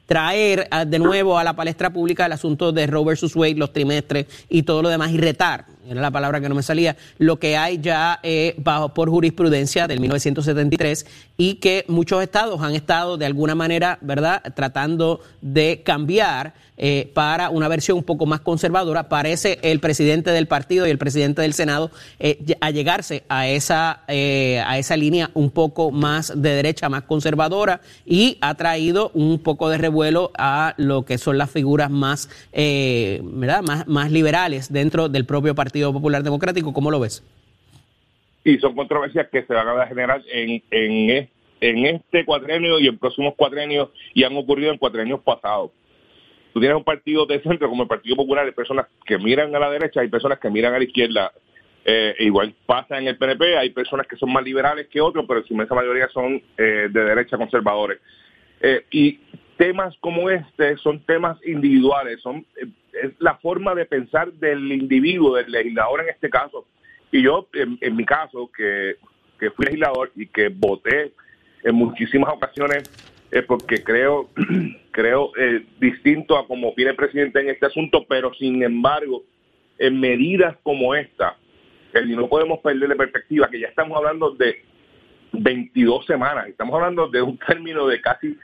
traer 0.05 0.69
a- 0.71 0.85
de 0.85 0.99
nuevo 0.99 1.39
a 1.39 1.45
la 1.45 1.57
palestra 1.57 1.91
pública 1.91 2.27
el 2.27 2.33
asunto 2.33 2.73
de 2.73 2.87
Roe 2.87 3.07
versus 3.07 3.35
Wade, 3.37 3.55
los 3.55 3.73
trimestres 3.73 4.27
y 4.51 4.65
todo 4.65 4.83
lo 4.83 4.91
demás, 4.91 5.13
y 5.13 5.17
retar, 5.17 5.65
era 5.89 6.01
la 6.01 6.11
palabra 6.11 6.41
que 6.41 6.49
no 6.49 6.55
me 6.55 6.63
salía, 6.63 6.97
lo 7.19 7.39
que 7.39 7.57
hay 7.57 7.79
ya 7.79 8.21
eh, 8.23 8.55
bajo 8.59 8.95
por 8.95 9.09
jurisprudencia 9.09 9.87
del 9.87 10.01
1973 10.01 11.07
y 11.37 11.55
que 11.55 11.85
muchos 11.89 12.23
estados 12.23 12.61
han 12.61 12.75
estado 12.75 13.17
de 13.17 13.27
alguna 13.27 13.55
manera, 13.55 13.99
¿verdad?, 14.01 14.43
tratando 14.55 15.21
de 15.41 15.83
cambiar 15.85 16.55
eh, 16.79 17.11
para 17.13 17.51
una 17.51 17.69
versión 17.69 17.99
un 17.99 18.05
poco 18.05 18.25
más 18.25 18.41
conservadora. 18.41 19.09
Parece 19.09 19.59
el 19.63 19.81
presidente 19.81 20.31
del 20.31 20.47
partido 20.47 20.87
y 20.87 20.91
el 20.91 20.99
presidente 20.99 21.43
del 21.43 21.53
Senado 21.53 21.91
eh, 22.19 22.39
a 22.61 22.71
llegarse 22.71 23.25
a 23.29 23.49
esa, 23.49 24.05
eh, 24.09 24.63
a 24.65 24.79
esa 24.79 24.97
línea 24.97 25.31
un 25.35 25.51
poco 25.51 25.91
más 25.91 26.41
de 26.41 26.51
derecha, 26.51 26.89
más 26.89 27.03
conservadora, 27.03 27.81
y 28.07 28.39
ha 28.41 28.55
traído 28.55 29.11
un 29.15 29.43
poco 29.43 29.69
de 29.69 29.79
revuelo 29.79 30.31
a 30.39 30.75
lo 30.79 31.05
que 31.05 31.19
son 31.19 31.37
las 31.37 31.51
figuras 31.51 31.91
más, 31.91 32.31
eh, 32.53 33.21
¿verdad? 33.23 33.63
más, 33.63 33.87
más 33.87 34.11
liberales 34.11 34.73
dentro 34.73 35.09
del 35.09 35.27
propio 35.27 35.55
Partido 35.55 35.93
Popular 35.93 36.23
Democrático. 36.23 36.73
¿Cómo 36.73 36.91
lo 36.91 37.01
ves? 37.01 37.23
y 38.45 38.59
son 38.59 38.75
controversias 38.75 39.29
que 39.29 39.43
se 39.43 39.53
van 39.53 39.69
a 39.69 39.87
generar 39.87 40.23
en, 40.33 40.63
en, 40.71 41.29
en 41.61 41.87
este 41.87 42.25
cuatrenio 42.25 42.79
y 42.79 42.89
en 42.89 42.99
próximos 42.99 43.35
cuatrenios 43.35 43.91
y 44.15 44.25
han 44.25 44.37
ocurrido 44.37 44.73
en 44.73 44.79
cuatrenios 44.79 45.21
pasados. 45.21 45.71
Tú 46.59 46.63
tienes 46.63 46.77
un 46.77 46.83
partido 46.83 47.25
de 47.25 47.41
centro 47.41 47.69
como 47.69 47.85
el 47.85 47.89
Partido 47.89 48.17
Popular, 48.17 48.45
hay 48.45 48.51
personas 48.51 48.87
que 49.07 49.17
miran 49.17 49.55
a 49.55 49.61
la 49.61 49.71
derecha, 49.71 50.01
hay 50.01 50.09
personas 50.09 50.41
que 50.41 50.51
miran 50.51 50.75
a 50.75 50.79
la 50.79 50.83
izquierda. 50.83 51.31
Eh, 51.85 52.17
igual 52.19 52.53
pasa 52.67 52.99
en 52.99 53.07
el 53.07 53.17
PNP, 53.17 53.57
hay 53.57 53.71
personas 53.71 54.09
que 54.09 54.17
son 54.17 54.33
más 54.33 54.43
liberales 54.43 54.89
que 54.89 55.01
otros, 55.01 55.25
pero 55.29 55.45
su 55.45 55.53
inmensa 55.53 55.77
mayoría 55.77 56.09
son 56.09 56.43
eh, 56.57 56.89
de 56.91 57.05
derecha 57.05 57.37
conservadores. 57.37 58.01
Eh, 58.61 58.85
y 58.91 59.21
temas 59.57 59.97
como 60.01 60.31
este 60.31 60.77
son 60.79 60.99
temas 61.05 61.39
individuales, 61.47 62.21
son 62.23 62.45
es 62.57 63.13
la 63.21 63.37
forma 63.37 63.77
de 63.77 63.85
pensar 63.85 64.33
del 64.33 64.73
individuo, 64.73 65.37
del 65.37 65.53
legislador 65.53 66.01
en 66.01 66.09
este 66.09 66.29
caso. 66.29 66.67
Y 67.13 67.23
yo, 67.23 67.47
en, 67.53 67.79
en 67.81 67.95
mi 67.95 68.05
caso, 68.05 68.51
que, 68.51 68.97
que 69.39 69.53
fui 69.53 69.65
legislador 69.67 70.11
y 70.17 70.27
que 70.27 70.49
voté 70.49 71.13
en 71.63 71.77
muchísimas 71.77 72.35
ocasiones, 72.35 72.91
eh, 73.31 73.43
porque 73.43 73.83
creo, 73.83 74.29
creo 74.91 75.33
eh, 75.37 75.65
distinto 75.81 76.37
a 76.37 76.47
como 76.47 76.69
opina 76.69 76.91
el 76.91 76.97
presidente 76.97 77.41
en 77.41 77.51
este 77.51 77.67
asunto, 77.67 78.07
pero 78.09 78.33
sin 78.35 78.63
embargo, 78.63 79.23
en 79.79 80.01
medidas 80.01 80.57
como 80.63 80.95
esta, 80.95 81.37
eh, 81.95 82.01
y 82.07 82.17
no 82.17 82.29
podemos 82.29 82.61
perder 82.61 82.89
de 82.89 82.97
perspectiva 82.97 83.49
que 83.51 83.61
ya 83.61 83.69
estamos 83.69 83.97
hablando 83.97 84.31
de 84.33 84.63
22 85.33 86.07
semanas, 86.07 86.49
estamos 86.49 86.75
hablando 86.75 87.09
de 87.09 87.23
un 87.23 87.39
término 87.47 87.87
de 87.87 88.01
casi 88.01 88.37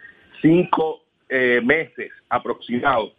cinco 0.43 1.03
eh, 1.29 1.61
meses 1.65 2.11
aproximados. 2.29 3.13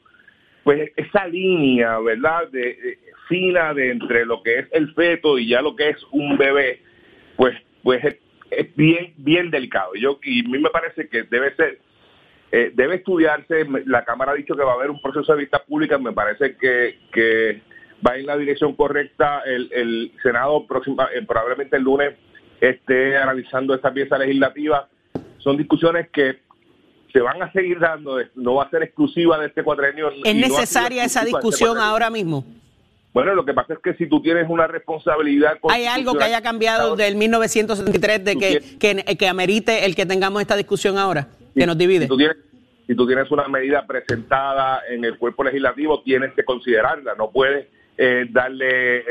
Pues 0.64 0.92
esa 0.96 1.28
línea, 1.28 2.00
¿verdad?, 2.00 2.50
de, 2.50 2.60
de- 2.60 3.00
fina 3.28 3.74
de 3.74 3.90
entre 3.90 4.24
lo 4.26 4.44
que 4.44 4.60
es 4.60 4.68
el 4.72 4.94
feto 4.94 5.40
y 5.40 5.50
ya 5.50 5.62
lo 5.62 5.76
que 5.76 5.90
es 5.90 5.98
un 6.12 6.38
bebé, 6.38 6.80
pues, 7.36 7.56
pues 7.82 8.04
es, 8.50 8.75
bien, 8.75 9.14
bien 9.18 9.52
delicado. 9.52 9.92
Yo, 9.96 10.20
y 10.24 10.46
a 10.46 10.50
mí 10.50 10.60
me 10.60 10.70
parece 10.70 11.08
que 11.08 11.24
debe 11.24 11.56
ser, 11.56 11.80
eh, 12.52 12.72
debe 12.74 12.96
estudiarse, 12.96 13.66
la 13.86 14.04
Cámara 14.06 14.32
ha 14.32 14.36
dicho 14.36 14.56
que 14.56 14.64
va 14.64 14.72
a 14.72 14.75
haber 14.75 14.92
un 14.92 15.02
proceso 15.02 15.34
de 15.34 15.40
vista 15.40 15.64
pública, 15.64 15.98
me 15.98 16.14
parece 16.14 16.56
que, 16.58 17.00
que 17.12 17.62
va 18.06 18.18
en 18.18 18.25
la 18.25 18.38
dirección 18.38 18.75
correcta, 18.75 19.42
el, 19.46 19.70
el 19.72 20.12
Senado 20.22 20.66
próxima, 20.68 21.10
eh, 21.14 21.24
probablemente 21.25 21.78
el 21.78 21.84
lunes 21.84 22.16
esté 22.62 23.18
analizando 23.18 23.74
esta 23.74 23.94
pieza 23.94 24.18
legislativa, 24.18 24.88
son 25.40 25.58
discusiones 25.58 26.10
que 26.10 26.40
se 27.12 27.22
van 27.22 27.42
a 27.42 27.52
seguir 27.52 27.80
dando, 27.80 28.18
no 28.36 28.56
va 28.56 28.64
a 28.64 28.70
ser 28.70 28.84
exclusiva 28.84 29.38
de 29.40 29.48
este 29.48 29.62
ha 29.62 30.12
¿Es 30.25 30.36
necesaria 30.36 31.06
esa 31.06 31.22
este 31.22 31.32
discusión 31.32 31.78
ahora 31.78 32.10
mismo? 32.10 32.46
Bueno, 33.16 33.34
lo 33.34 33.46
que 33.46 33.54
pasa 33.54 33.74
es 33.76 33.80
que 33.80 33.94
si 33.94 34.08
tú 34.08 34.22
tienes 34.22 34.46
una 34.50 34.68
responsabilidad... 34.68 35.58
¿Hay 35.70 35.86
algo 35.86 36.18
que 36.18 36.26
haya 36.26 36.42
cambiado 36.42 36.98
del 36.98 37.16
1973 37.16 38.26
de 38.26 38.36
que, 38.36 38.60
que, 38.78 39.18
que 39.18 39.28
amerite 39.30 39.86
el 39.86 39.96
que 39.96 40.06
tengamos 40.06 40.42
esta 40.42 40.58
discusión 40.58 40.98
ahora, 40.98 41.30
que 41.56 41.66
nos 41.66 41.78
divide? 41.78 42.02
Si 42.04 42.08
tú, 42.10 42.18
tienes, 42.18 42.36
si 42.86 42.94
tú 42.94 43.08
tienes 43.08 43.32
una 43.32 43.48
medida 43.48 43.88
presentada 43.88 44.82
en 44.90 45.06
el 45.06 45.18
cuerpo 45.18 45.46
legislativo, 45.46 46.02
tienes 46.02 46.34
que 46.34 46.44
considerarla, 46.44 47.16
no 47.18 47.32
puedes 47.32 47.68
eh, 47.98 48.26
darle 48.32 49.06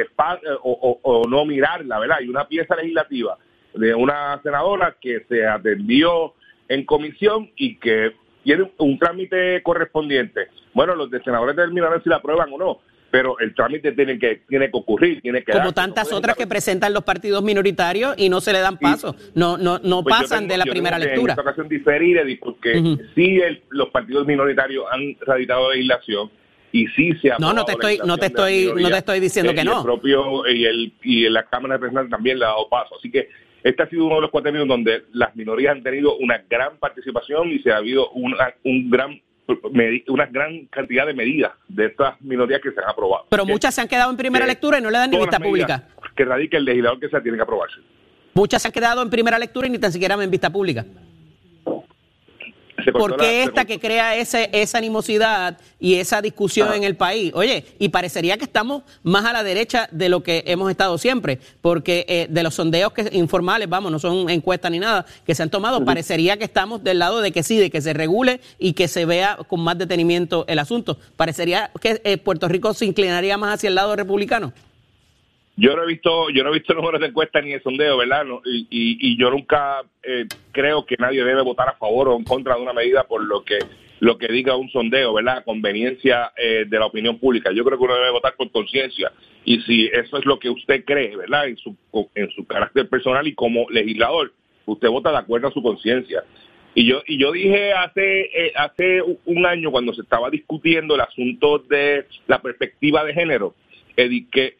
o, 0.63 0.71
o- 0.71 1.01
o 1.03 1.27
no 1.27 1.47
mirarla, 1.47 1.99
¿verdad? 1.99 2.19
Hay 2.21 2.29
una 2.29 2.47
pieza 2.47 2.77
legislativa 2.77 3.39
de 3.73 3.95
una 3.95 4.39
senadora 4.43 4.97
que 5.01 5.25
se 5.31 5.47
atendió 5.47 6.35
en 6.69 6.85
comisión 6.85 7.51
y 7.57 7.77
que 7.77 8.13
tiene 8.43 8.71
un 8.77 8.99
trámite 8.99 9.63
correspondiente. 9.63 10.49
Bueno, 10.75 10.95
los 10.95 11.11
de 11.11 11.23
senadores 11.23 11.57
determinarán 11.57 12.03
si 12.03 12.11
la 12.11 12.17
aprueban 12.17 12.53
o 12.53 12.59
no, 12.59 12.81
pero 13.15 13.39
el 13.39 13.55
trámite 13.55 13.93
tiene 13.93 14.19
que 14.19 14.43
tiene 14.49 14.65
que 14.73 14.77
ocurrir, 14.77 15.21
tiene 15.23 15.39
que 15.45 15.53
Como 15.53 15.59
darse, 15.59 15.69
no 15.69 15.73
tantas 15.73 16.09
puede 16.09 16.17
otras 16.19 16.37
que 16.37 16.49
presentan 16.49 16.93
los 16.93 17.05
partidos 17.05 17.45
minoritarios 17.45 18.13
y 18.19 18.29
no 18.29 18.41
se 18.41 18.53
le 18.53 18.59
dan 18.59 18.77
paso, 18.77 19.15
no, 19.37 19.57
no, 19.57 19.79
no 19.79 20.03
Pues 20.03 20.17
pasan 20.17 20.41
tengo- 20.41 20.53
de 20.53 20.59
la 20.59 20.65
primera 20.65 20.99
que 20.99 21.05
lectura. 21.05 21.35
En 21.35 21.39
esta 21.39 21.43
ocasión 21.43 21.69
diferir, 21.69 22.19
Eddie, 22.19 22.39
porque 22.39 22.77
Ujú. 22.77 22.99
sí 23.15 23.39
el- 23.41 23.63
los 23.71 23.91
partidos 23.91 24.27
minoritarios 24.27 24.85
han 24.91 25.17
radicado 25.21 25.71
legislación 25.71 26.29
y 26.73 26.89
sí 26.89 27.13
se 27.23 27.31
ha 27.31 27.37
No, 27.39 27.53
no 27.53 27.65
te 27.65 27.71
estoy- 27.73 28.01
no 28.05 28.19
te 28.19 28.27
estoy- 28.27 28.73
no 28.75 28.89
te 28.91 28.97
estoy 28.99 29.21
diciendo 29.21 29.53
Eh, 29.53 29.55
que 29.55 29.61
y 29.61 29.65
no. 29.65 29.79
El 29.79 29.85
propio, 29.85 30.49
y, 30.49 30.65
el, 30.65 30.93
y 31.05 31.29
la 31.29 31.45
Cámara 31.45 31.75
de 31.75 31.79
Representantes 31.79 32.11
también 32.11 32.41
le 32.41 32.47
ha 32.47 32.49
dado 32.49 32.69
paso. 32.69 32.97
Así 32.99 33.13
que 33.13 33.29
este 33.63 33.81
ha 33.81 33.89
sido 33.89 34.07
uno 34.07 34.17
de 34.17 34.23
los 34.23 34.31
cuatrenios 34.33 34.67
donde 34.67 35.05
las 35.13 35.37
minorías 35.37 35.71
han 35.77 35.85
tenido 35.85 36.17
una 36.17 36.43
gran 36.51 36.79
participación 36.79 37.53
y 37.53 37.61
se 37.61 37.71
ha 37.71 37.77
habido 37.77 38.11
una, 38.11 38.53
un 38.65 38.91
gran 38.91 39.21
una 40.09 40.27
gran 40.27 40.67
cantidad 40.67 41.07
de 41.07 41.15
medidas 41.15 41.53
de 41.69 41.87
estas 41.87 42.21
minorías 42.21 42.61
que 42.63 42.71
se 42.71 42.81
han 42.81 42.89
aprobado. 42.89 43.27
Pero 43.29 43.45
muchas 43.45 43.75
se 43.75 43.81
han 43.81 43.89
quedado 43.89 44.11
en 44.11 44.17
primera 44.17 44.47
lectura 44.47 44.79
y 44.79 44.83
no 44.83 44.91
le 44.91 44.99
dan 44.99 45.11
ni 45.11 45.19
vista 45.19 45.39
pública. 45.39 45.89
Que 46.17 46.25
radique 46.25 46.57
el 46.57 46.65
legislador 46.65 47.01
que 47.01 47.09
se 47.09 47.21
tienen 47.21 47.39
que 47.39 47.43
aprobarse. 47.43 47.81
Muchas 48.35 48.63
se 48.63 48.69
han 48.69 48.73
quedado 48.73 49.03
en 49.03 49.11
primera 49.11 49.39
lectura 49.39 49.67
y 49.67 49.71
ni 49.71 49.79
tan 49.79 49.93
siquiera 49.93 50.15
en 50.15 50.31
vista 50.31 50.51
pública. 50.51 50.85
¿Por 52.93 53.17
qué 53.17 53.43
esta 53.43 53.65
que 53.65 53.79
crea 53.79 54.17
ese, 54.17 54.51
esa 54.53 54.79
animosidad 54.79 55.59
y 55.79 55.95
esa 55.95 56.23
discusión 56.23 56.69
Ajá. 56.69 56.77
en 56.77 56.85
el 56.85 56.97
país? 56.97 57.33
Oye, 57.35 57.65
y 57.79 57.89
parecería 57.89 58.37
que 58.37 58.45
estamos 58.45 58.83
más 59.03 59.25
a 59.25 59.33
la 59.33 59.43
derecha 59.43 59.89
de 59.91 60.09
lo 60.09 60.23
que 60.23 60.45
hemos 60.47 60.71
estado 60.71 60.99
siempre, 60.99 61.39
porque 61.61 62.05
eh, 62.09 62.27
de 62.31 62.43
los 62.43 62.55
sondeos 62.55 62.93
que, 62.93 63.09
informales, 63.13 63.69
vamos, 63.69 63.93
no 63.93 63.99
son 63.99 64.29
encuestas 64.31 64.71
ni 64.71 64.79
nada, 64.79 65.07
que 65.27 65.35
se 65.35 65.43
han 65.43 65.51
tomado, 65.51 65.85
parecería 65.85 66.37
que 66.37 66.45
estamos 66.45 66.83
del 66.83 66.99
lado 66.99 67.21
de 67.21 67.33
que 67.33 67.43
sí, 67.43 67.57
de 67.59 67.71
que 67.71 67.81
se 67.81 67.93
regule 67.93 68.41
y 68.59 68.73
que 68.73 68.89
se 68.89 69.05
vea 69.05 69.39
con 69.49 69.61
más 69.61 69.79
detenimiento 69.79 70.45
el 70.49 70.59
asunto. 70.59 70.99
Parecería 71.17 71.71
que 71.81 72.01
eh, 72.05 72.19
Puerto 72.19 72.49
Rico 72.49 72.75
se 72.75 72.87
inclinaría 72.87 73.37
más 73.39 73.55
hacia 73.55 73.69
el 73.69 73.75
lado 73.75 73.97
republicano. 73.97 74.53
Yo 75.57 75.77
no 75.77 75.85
he 75.85 75.87
visto, 75.87 76.31
yo 76.31 76.43
no 76.43 76.51
he 76.51 76.55
visto 76.55 76.75
números 76.75 77.01
de 77.01 77.09
encuesta 77.09 77.41
ni 77.41 77.51
de 77.51 77.61
sondeo, 77.61 77.97
¿verdad? 77.97 78.25
Y, 78.45 79.17
yo 79.17 79.31
nunca 79.31 79.83
eh, 80.03 80.27
creo 80.53 80.85
que 80.85 80.97
nadie 80.99 81.25
debe 81.25 81.43
votar 81.43 81.69
a 81.69 81.77
favor 81.77 82.09
o 82.09 82.17
en 82.17 82.25
contra 82.25 82.57
de 82.57 82.63
una 82.63 82.73
medida 82.73 83.05
por 83.05 83.23
lo 83.23 83.45
que 83.45 83.59
lo 84.01 84.19
que 84.19 84.29
diga 84.29 84.57
un 84.57 84.69
sondeo, 84.71 85.15
¿verdad? 85.15 85.45
Conveniencia 85.45 86.33
eh, 86.37 86.65
de 86.69 86.79
la 86.79 86.87
opinión 86.87 87.19
pública. 87.19 87.53
Yo 87.53 87.65
creo 87.65 87.79
que 87.79 87.85
uno 87.85 87.95
debe 87.95 88.11
votar 88.11 88.35
por 88.37 88.51
conciencia. 88.51 89.11
Y 89.47 89.61
si 89.63 89.87
eso 89.87 90.19
es 90.19 90.27
lo 90.27 90.39
que 90.39 90.51
usted 90.51 90.85
cree, 90.85 91.17
¿verdad? 91.17 91.47
En 91.47 91.57
su, 91.57 91.75
en 92.15 92.29
su 92.33 92.45
carácter 92.47 92.89
personal 92.89 93.27
y 93.27 93.35
como 93.35 93.67
legislador, 93.71 94.33
usted 94.67 94.89
vota 94.89 95.11
de 95.11 95.19
acuerdo 95.19 95.49
a 95.49 95.53
su 95.53 95.63
conciencia. 95.63 96.23
Y 96.75 96.87
yo, 96.87 97.03
y 97.07 97.19
yo 97.19 97.33
dije 97.33 97.73
hace, 97.73 98.23
eh, 98.23 98.53
hace 98.57 99.01
un 99.25 99.47
año 99.47 99.71
cuando 99.71 99.95
se 99.95 100.03
estaba 100.03 100.29
discutiendo 100.29 100.97
el 100.97 101.01
asunto 101.01 101.61
de 101.61 102.07
la 102.27 102.43
perspectiva 102.43 103.05
de 103.05 103.15
género, 103.15 103.55
Eddie, 103.97 104.27
que 104.31 104.57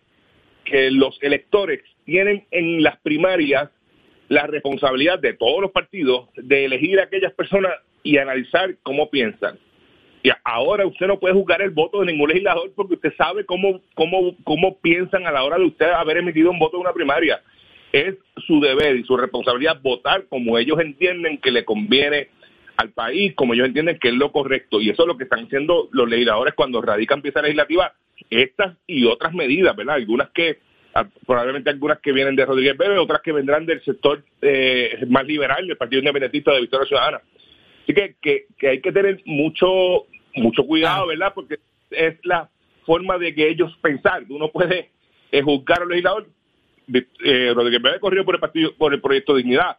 que 0.65 0.91
los 0.91 1.19
electores 1.23 1.81
tienen 2.05 2.47
en 2.51 2.83
las 2.83 2.99
primarias 3.01 3.71
la 4.29 4.47
responsabilidad 4.47 5.19
de 5.19 5.35
todos 5.35 5.61
los 5.61 5.71
partidos 5.71 6.29
de 6.37 6.65
elegir 6.65 6.99
a 7.01 7.05
aquellas 7.05 7.33
personas 7.35 7.73
y 8.03 8.19
analizar 8.19 8.77
cómo 8.83 9.11
piensan. 9.11 9.59
Y 10.23 10.31
ahora 10.43 10.87
usted 10.87 11.07
no 11.07 11.19
puede 11.19 11.35
juzgar 11.35 11.61
el 11.61 11.71
voto 11.71 12.01
de 12.01 12.07
ningún 12.07 12.31
legislador 12.31 12.73
porque 12.75 12.95
usted 12.95 13.13
sabe 13.17 13.45
cómo, 13.45 13.83
cómo, 13.95 14.35
cómo 14.45 14.79
piensan 14.79 15.27
a 15.27 15.33
la 15.33 15.45
hora 15.45 15.59
de 15.59 15.67
usted 15.67 15.91
haber 15.91 16.17
emitido 16.17 16.51
un 16.51 16.59
voto 16.59 16.79
en 16.79 16.83
una 16.83 16.95
primaria. 16.95 17.43
Es 17.93 18.15
su 18.47 18.59
deber 18.61 18.97
y 18.97 19.05
su 19.05 19.17
responsabilidad 19.17 19.81
votar 19.83 20.25
como 20.29 20.57
ellos 20.59 20.81
entienden 20.81 21.39
que 21.39 21.51
le 21.51 21.65
conviene 21.65 22.29
al 22.77 22.91
país, 22.91 23.35
como 23.35 23.55
ellos 23.55 23.67
entienden 23.67 23.99
que 23.99 24.09
es 24.09 24.15
lo 24.15 24.33
correcto. 24.33 24.81
Y 24.81 24.89
eso 24.89 25.03
es 25.03 25.09
lo 25.09 25.19
que 25.19 25.25
están 25.25 25.45
haciendo 25.45 25.89
los 25.93 26.09
legisladores 26.09 26.55
cuando 26.55 26.81
radican 26.81 27.21
piezas 27.21 27.43
legislativas, 27.43 27.93
estas 28.31 28.77
y 28.87 29.05
otras 29.05 29.35
medidas, 29.35 29.75
¿verdad? 29.77 29.97
Algunas 29.97 30.31
que, 30.31 30.59
probablemente 31.27 31.71
algunas 31.71 32.01
que 32.01 32.13
vienen 32.13 32.37
de 32.37 32.47
Rodríguez 32.47 32.77
Bebe, 32.77 32.99
otras 32.99 33.21
que 33.23 33.33
vendrán 33.33 33.67
del 33.67 33.83
sector 33.85 34.23
eh, 34.43 35.05
más 35.09 35.27
liberal, 35.27 35.67
del 35.67 35.77
Partido 35.77 36.01
Independentista 36.01 36.53
de 36.53 36.61
Victoria 36.61 36.87
Ciudadana. 36.87 37.21
Así 37.83 37.93
que, 37.93 38.17
que, 38.21 38.47
que 38.59 38.69
hay 38.69 38.81
que 38.81 38.93
tener 38.93 39.21
mucho, 39.27 40.07
mucho 40.35 40.65
cuidado, 40.65 41.09
¿verdad? 41.09 41.33
Porque 41.35 41.59
es 41.91 42.17
la 42.25 42.49
forma 42.87 43.19
de 43.19 43.35
que 43.35 43.49
ellos 43.49 43.77
pensar. 43.83 44.25
Uno 44.29 44.51
puede 44.51 44.91
eh, 45.31 45.43
juzgar 45.43 45.83
al 45.83 45.89
legislador. 45.89 46.27
Eh, 47.25 47.53
Rodríguez 47.55 47.83
Bebe 47.83 48.01
corrió 48.01 48.25
por 48.25 48.35
el 48.35 48.41
partido, 48.41 48.75
por 48.77 48.93
el 48.93 49.01
proyecto 49.01 49.35
Dignidad 49.35 49.77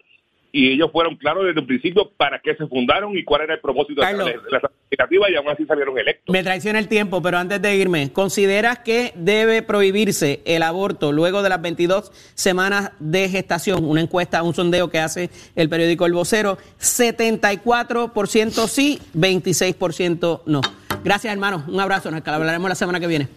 y 0.56 0.72
ellos 0.72 0.90
fueron 0.90 1.18
claros 1.18 1.46
desde 1.46 1.60
un 1.60 1.68
principio 1.68 2.10
para 2.16 2.40
qué 2.40 2.56
se 2.56 2.66
fundaron 2.68 3.18
y 3.18 3.26
cuál 3.26 3.42
era 3.42 3.56
el 3.56 3.60
propósito 3.60 4.02
Carlos. 4.02 4.26
de 4.26 4.36
la, 4.50 4.72
legislativa 4.90 5.30
y 5.30 5.36
aún 5.36 5.50
así 5.50 5.66
salieron 5.66 6.00
electos. 6.00 6.32
Me 6.32 6.44
traiciona 6.44 6.80
el 6.80 6.88
tiempo, 6.88 7.22
pero 7.22 7.38
antes 7.38 7.62
de 7.62 7.76
irme, 7.76 8.14
¿consideras 8.14 8.80
que 8.80 9.12
debe 9.16 9.64
prohibirse 9.64 10.40
el 10.46 10.64
aborto 10.64 11.12
luego 11.12 11.44
de 11.44 11.50
las 11.50 11.62
22 11.62 12.10
semanas 12.36 12.94
de 13.00 13.28
gestación? 13.28 13.84
Una 13.84 14.00
encuesta, 14.00 14.44
un 14.44 14.54
sondeo 14.54 14.90
que 14.90 15.00
hace 15.00 15.30
el 15.58 15.68
periódico 15.68 16.06
El 16.06 16.14
Vocero, 16.14 16.58
74% 16.80 18.68
sí, 18.70 19.02
26% 19.14 20.44
no. 20.46 20.62
Gracias, 21.03 21.34
hermano. 21.34 21.66
Un 21.68 21.82
abrazo. 21.82 22.10
Nos 22.12 22.25
hablaremos 22.25 22.70
la 22.70 22.75
semana 22.75 23.01
que 23.01 23.08
viene. 23.08 23.27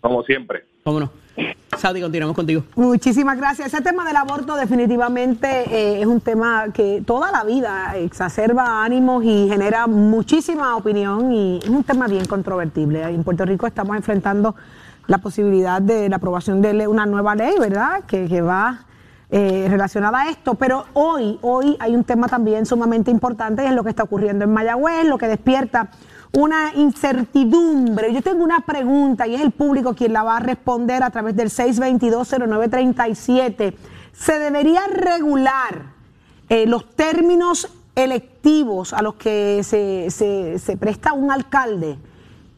Como 0.00 0.22
siempre. 0.22 0.62
¿Cómo 0.84 1.00
no? 1.00 1.21
Saudi, 1.78 2.00
continuamos 2.00 2.36
contigo. 2.36 2.62
Muchísimas 2.76 3.36
gracias. 3.36 3.72
Ese 3.72 3.82
tema 3.82 4.04
del 4.04 4.16
aborto 4.16 4.54
definitivamente 4.54 5.48
eh, 5.48 6.00
es 6.00 6.06
un 6.06 6.20
tema 6.20 6.66
que 6.72 7.02
toda 7.04 7.32
la 7.32 7.42
vida 7.44 7.96
exacerba 7.96 8.84
ánimos 8.84 9.24
y 9.24 9.48
genera 9.48 9.86
muchísima 9.86 10.76
opinión 10.76 11.32
y 11.32 11.58
es 11.62 11.68
un 11.68 11.82
tema 11.82 12.06
bien 12.06 12.26
controvertible. 12.26 13.02
En 13.02 13.24
Puerto 13.24 13.44
Rico 13.44 13.66
estamos 13.66 13.96
enfrentando 13.96 14.54
la 15.06 15.18
posibilidad 15.18 15.82
de 15.82 16.08
la 16.08 16.16
aprobación 16.16 16.62
de 16.62 16.86
una 16.86 17.06
nueva 17.06 17.34
ley, 17.34 17.54
¿verdad? 17.58 18.04
Que, 18.06 18.42
va 18.42 18.84
eh, 19.30 19.66
relacionada 19.68 20.20
a 20.20 20.30
esto. 20.30 20.54
Pero 20.54 20.84
hoy, 20.92 21.38
hoy 21.40 21.76
hay 21.80 21.96
un 21.96 22.04
tema 22.04 22.28
también 22.28 22.66
sumamente 22.66 23.10
importante 23.10 23.66
es 23.66 23.72
lo 23.72 23.82
que 23.82 23.90
está 23.90 24.04
ocurriendo 24.04 24.44
en 24.44 24.52
Mayagüez, 24.52 25.06
lo 25.06 25.18
que 25.18 25.26
despierta 25.26 25.88
una 26.32 26.72
incertidumbre. 26.74 28.12
Yo 28.12 28.22
tengo 28.22 28.42
una 28.42 28.60
pregunta 28.60 29.26
y 29.26 29.34
es 29.34 29.40
el 29.42 29.50
público 29.50 29.94
quien 29.94 30.12
la 30.12 30.22
va 30.22 30.38
a 30.38 30.40
responder 30.40 31.02
a 31.02 31.10
través 31.10 31.36
del 31.36 31.50
6220937. 31.50 33.74
¿Se 34.12 34.38
debería 34.38 34.82
regular 34.88 35.92
eh, 36.48 36.66
los 36.66 36.88
términos 36.90 37.68
electivos 37.94 38.92
a 38.92 39.02
los 39.02 39.14
que 39.14 39.60
se, 39.62 40.10
se- 40.10 40.76
presta 40.76 41.12
un 41.12 41.30
alcalde? 41.30 41.98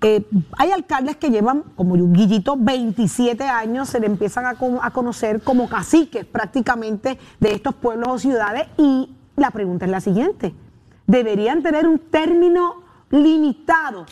Eh, 0.03 0.25
hay 0.59 0.71
alcaldes 0.71 1.17
que 1.17 1.31
llevan, 1.31 1.63
como 1.77 1.95
Guillito, 1.95 2.57
27 2.59 3.45
años, 3.45 3.89
se 3.89 4.01
le 4.01 4.07
empiezan 4.07 4.45
a, 4.47 4.55
a 4.83 4.91
conocer 4.91 5.41
como 5.41 5.69
caciques 5.69 6.25
prácticamente 6.27 7.19
de 7.41 7.53
estos 7.53 7.75
pueblos 7.75 8.09
o 8.09 8.19
ciudades 8.19 8.67
y 8.77 9.09
la 9.37 9.51
pregunta 9.51 9.87
es 9.87 9.91
la 9.91 10.01
siguiente. 10.01 10.55
¿Deberían 11.07 11.63
tener 11.63 11.89
un 11.89 11.99
término 11.99 12.84
limitado? 13.23 14.07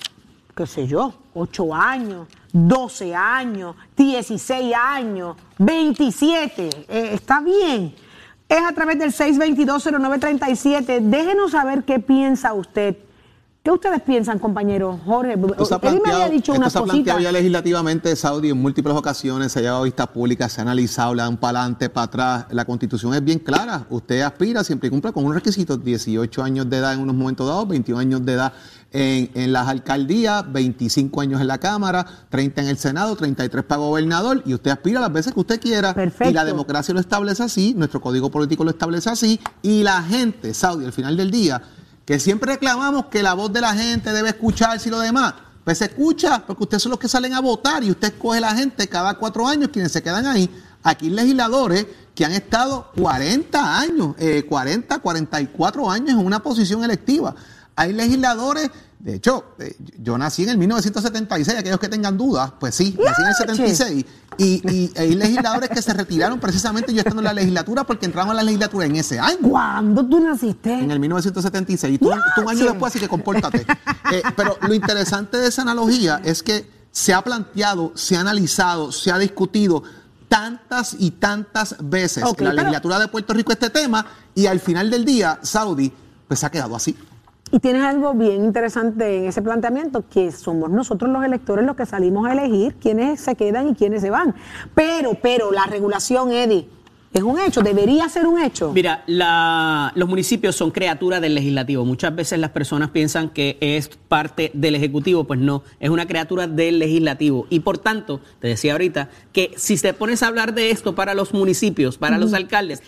qué 0.55 0.67
sé 0.67 0.87
yo, 0.87 1.15
8 1.35 1.75
años, 1.75 2.29
12 2.53 3.15
años, 3.15 3.75
16 3.97 4.75
años, 4.75 5.37
27, 5.59 6.69
eh, 6.89 7.11
está 7.15 7.41
bien. 7.41 7.95
Es 8.49 8.61
a 8.63 8.73
través 8.73 8.99
del 8.99 9.13
6220937. 9.13 11.01
Déjenos 11.01 11.53
saber 11.53 11.85
qué 11.85 11.99
piensa 12.01 12.53
usted. 12.53 12.97
¿Qué 13.63 13.71
ustedes 13.71 14.03
piensan, 14.03 14.41
compañero 14.41 14.99
Jorge? 15.05 15.35
Él 15.35 16.01
me 16.05 16.13
había 16.13 16.29
dicho 16.29 16.51
esto 16.51 16.61
unas 16.63 16.73
se 16.73 16.79
ha 16.81 16.83
planteado 16.83 17.21
ya 17.21 17.31
legislativamente, 17.31 18.17
Saudi, 18.17 18.51
en 18.51 18.61
múltiples 18.61 18.93
ocasiones, 18.97 19.53
se 19.53 19.61
ha 19.61 19.63
llevado 19.63 19.83
a 19.83 19.85
vista 19.85 20.13
pública, 20.13 20.49
se 20.49 20.61
ha 20.61 20.63
analizado, 20.63 21.15
le 21.15 21.23
dan 21.23 21.37
para 21.37 21.61
adelante, 21.61 21.89
para 21.89 22.05
atrás. 22.07 22.47
La 22.51 22.65
constitución 22.65 23.15
es 23.15 23.23
bien 23.23 23.39
clara. 23.39 23.87
Usted 23.89 24.23
aspira 24.23 24.65
siempre 24.65 24.89
y 24.89 24.91
cumple 24.91 25.13
con 25.13 25.25
unos 25.25 25.37
requisitos: 25.37 25.85
18 25.85 26.43
años 26.43 26.69
de 26.69 26.79
edad 26.79 26.93
en 26.93 26.99
unos 26.99 27.15
momentos 27.15 27.47
dados, 27.47 27.69
21 27.69 28.01
años 28.01 28.27
de 28.27 28.33
edad 28.33 28.53
en, 28.91 29.31
en 29.35 29.53
las 29.53 29.69
alcaldías, 29.69 30.53
25 30.53 31.21
años 31.21 31.41
en 31.41 31.47
la 31.47 31.59
Cámara, 31.59 32.05
30 32.31 32.63
en 32.63 32.69
el 32.69 32.79
Senado, 32.79 33.15
33 33.15 33.65
para 33.65 33.79
gobernador, 33.79 34.43
y 34.45 34.55
usted 34.55 34.73
aspira 34.73 35.01
las 35.01 35.13
veces 35.13 35.35
que 35.35 35.39
usted 35.39 35.61
quiera. 35.61 35.95
Perfecto. 35.95 36.29
Y 36.29 36.33
la 36.33 36.45
democracia 36.45 36.93
lo 36.93 36.99
establece 36.99 37.45
así, 37.45 37.75
nuestro 37.75 38.01
código 38.01 38.29
político 38.29 38.65
lo 38.65 38.71
establece 38.71 39.09
así, 39.09 39.39
y 39.63 39.85
la 39.85 40.03
gente, 40.03 40.53
Saudi, 40.53 40.85
al 40.85 40.93
final 40.93 41.17
del 41.17 41.31
día, 41.31 41.63
que 42.05 42.19
siempre 42.19 42.53
reclamamos 42.53 43.07
que 43.07 43.23
la 43.23 43.35
voz 43.35 43.53
de 43.53 43.61
la 43.61 43.75
gente 43.75 44.13
debe 44.13 44.31
escucharse 44.31 44.89
y 44.89 44.93
lo 44.93 45.01
demás. 45.01 45.35
Pues 45.65 45.79
se 45.79 45.85
escucha, 45.85 46.45
porque 46.45 46.65
ustedes 46.65 46.83
son 46.83 46.91
los 46.91 46.99
que 46.99 47.09
salen 47.09 47.35
a 47.35 47.41
votar 47.41 47.85
y 47.85 47.91
usted 47.91 48.09
escoge 48.09 48.41
la 48.41 48.55
gente 48.55 48.89
cada 48.89 49.15
cuatro 49.15 49.47
años, 49.47 49.71
quienes 49.73 49.93
se 49.93 50.03
quedan 50.03 50.27
ahí. 50.27 50.51
Aquí 50.83 51.09
legisladores 51.09 51.87
que 52.15 52.25
han 52.25 52.33
estado 52.33 52.91
40 52.97 53.79
años, 53.79 54.17
eh, 54.19 54.45
40, 54.49 54.99
44 54.99 55.91
años 55.91 56.11
en 56.11 56.19
una 56.19 56.43
posición 56.43 56.83
electiva. 56.83 57.37
Hay 57.77 57.93
legisladores, 57.93 58.71
de 58.99 59.15
hecho, 59.15 59.45
eh, 59.59 59.75
yo 59.99 60.19
nací 60.19 60.43
en 60.43 60.51
el 60.51 60.59
1976, 60.59 61.59
aquellos 61.59 61.79
que 61.81 61.89
tengan 61.89 62.17
dudas, 62.19 62.53
pues 62.61 62.75
sí, 62.75 62.97
nací 63.03 63.23
en 63.23 63.29
el 63.29 63.35
¡Yache! 63.35 63.75
76. 63.75 64.05
Y, 64.39 64.45
y 64.71 64.93
hay 64.97 65.15
legisladores 65.15 65.69
que 65.71 65.83
se 65.83 65.93
retiraron 65.93 66.39
precisamente 66.41 66.93
yo 66.93 67.01
estando 67.01 67.21
en 67.21 67.25
la 67.27 67.33
legislatura 67.35 67.85
porque 67.85 68.07
entraron 68.07 68.31
a 68.31 68.35
la 68.35 68.43
legislatura 68.43 68.87
en 68.87 68.97
ese 68.97 69.19
año. 69.21 69.39
¿Cuándo 69.43 70.07
tú 70.07 70.21
naciste? 70.21 70.73
En 70.73 70.91
el 70.91 70.99
1976. 71.01 71.95
Y 71.95 71.99
tú, 71.99 72.11
tú 72.35 72.41
un 72.43 72.49
año 72.49 72.65
después, 72.65 72.93
así 72.93 72.99
que 73.01 73.09
compórtate. 73.09 73.67
Eh, 74.13 74.23
pero 74.37 74.57
lo 74.67 74.75
interesante 74.75 75.37
de 75.39 75.49
esa 75.49 75.63
analogía 75.63 76.21
es 76.25 76.43
que 76.43 76.69
se 76.91 77.13
ha 77.15 77.23
planteado, 77.23 77.93
se 77.95 78.17
ha 78.17 78.21
analizado, 78.21 78.93
se 78.93 79.11
ha 79.11 79.19
discutido 79.19 79.83
tantas 80.29 80.97
y 80.99 81.11
tantas 81.13 81.77
veces 81.81 82.19
en 82.23 82.29
la 82.31 82.35
pero- 82.37 82.53
legislatura 82.53 82.99
de 82.99 83.09
Puerto 83.09 83.33
Rico 83.35 83.53
este 83.53 83.71
tema 83.71 84.05
y 84.35 84.47
al 84.47 84.61
final 84.61 84.91
del 84.91 85.05
día, 85.05 85.39
Saudi, 85.43 85.93
pues 86.29 86.41
se 86.41 86.47
ha 86.47 86.51
quedado 86.51 86.75
así. 86.77 86.97
Y 87.55 87.61
tienes 87.61 87.83
algo 87.83 88.15
bien 88.15 88.45
interesante 88.45 89.19
en 89.19 89.27
ese 89.27 89.43
planteamiento, 89.43 90.03
que 90.09 90.33
somos 90.33 90.71
nosotros 90.71 91.11
los 91.13 91.23
electores 91.23 91.67
los 91.67 91.77
que 91.77 91.85
salimos 91.85 92.27
a 92.27 92.33
elegir 92.33 92.75
quiénes 92.77 93.21
se 93.21 93.35
quedan 93.37 93.69
y 93.69 93.75
quiénes 93.75 94.01
se 94.01 94.09
van. 94.09 94.35
Pero, 94.75 95.13
pero, 95.21 95.53
la 95.53 95.67
regulación, 95.67 96.33
Eddie, 96.33 96.67
Es 97.15 97.21
un 97.23 97.39
hecho, 97.39 97.61
debería 97.61 98.09
ser 98.09 98.27
un 98.27 98.41
hecho. 98.41 98.73
Mira, 98.73 99.03
la- 99.07 99.93
los 99.97 100.09
municipios 100.09 100.57
son 100.57 100.71
criaturas 100.71 101.21
del 101.21 101.35
legislativo. 101.35 101.85
Muchas 101.85 102.17
veces 102.17 102.39
las 102.39 102.53
personas 102.53 102.89
piensan 102.89 103.29
que 103.29 103.59
es 103.61 103.89
parte 104.09 104.51
del 104.55 104.77
ejecutivo, 104.77 105.25
pues 105.25 105.39
no, 105.39 105.63
es 105.79 105.91
una 105.91 106.07
criatura 106.07 106.47
del 106.47 106.79
legislativo. 106.79 107.47
Y 107.51 107.61
por 107.61 107.77
tanto, 107.77 108.23
te 108.41 108.49
decía 108.49 108.73
ahorita, 108.73 109.11
que 109.31 109.53
si 109.59 109.77
te 109.77 109.93
pones 109.93 110.23
a 110.23 110.29
hablar 110.29 110.55
de 110.55 110.71
esto 110.71 110.95
para 110.95 111.13
los 111.13 111.35
municipios, 111.35 111.99
para 111.99 112.17
los 112.17 112.33
alcaldes, 112.33 112.83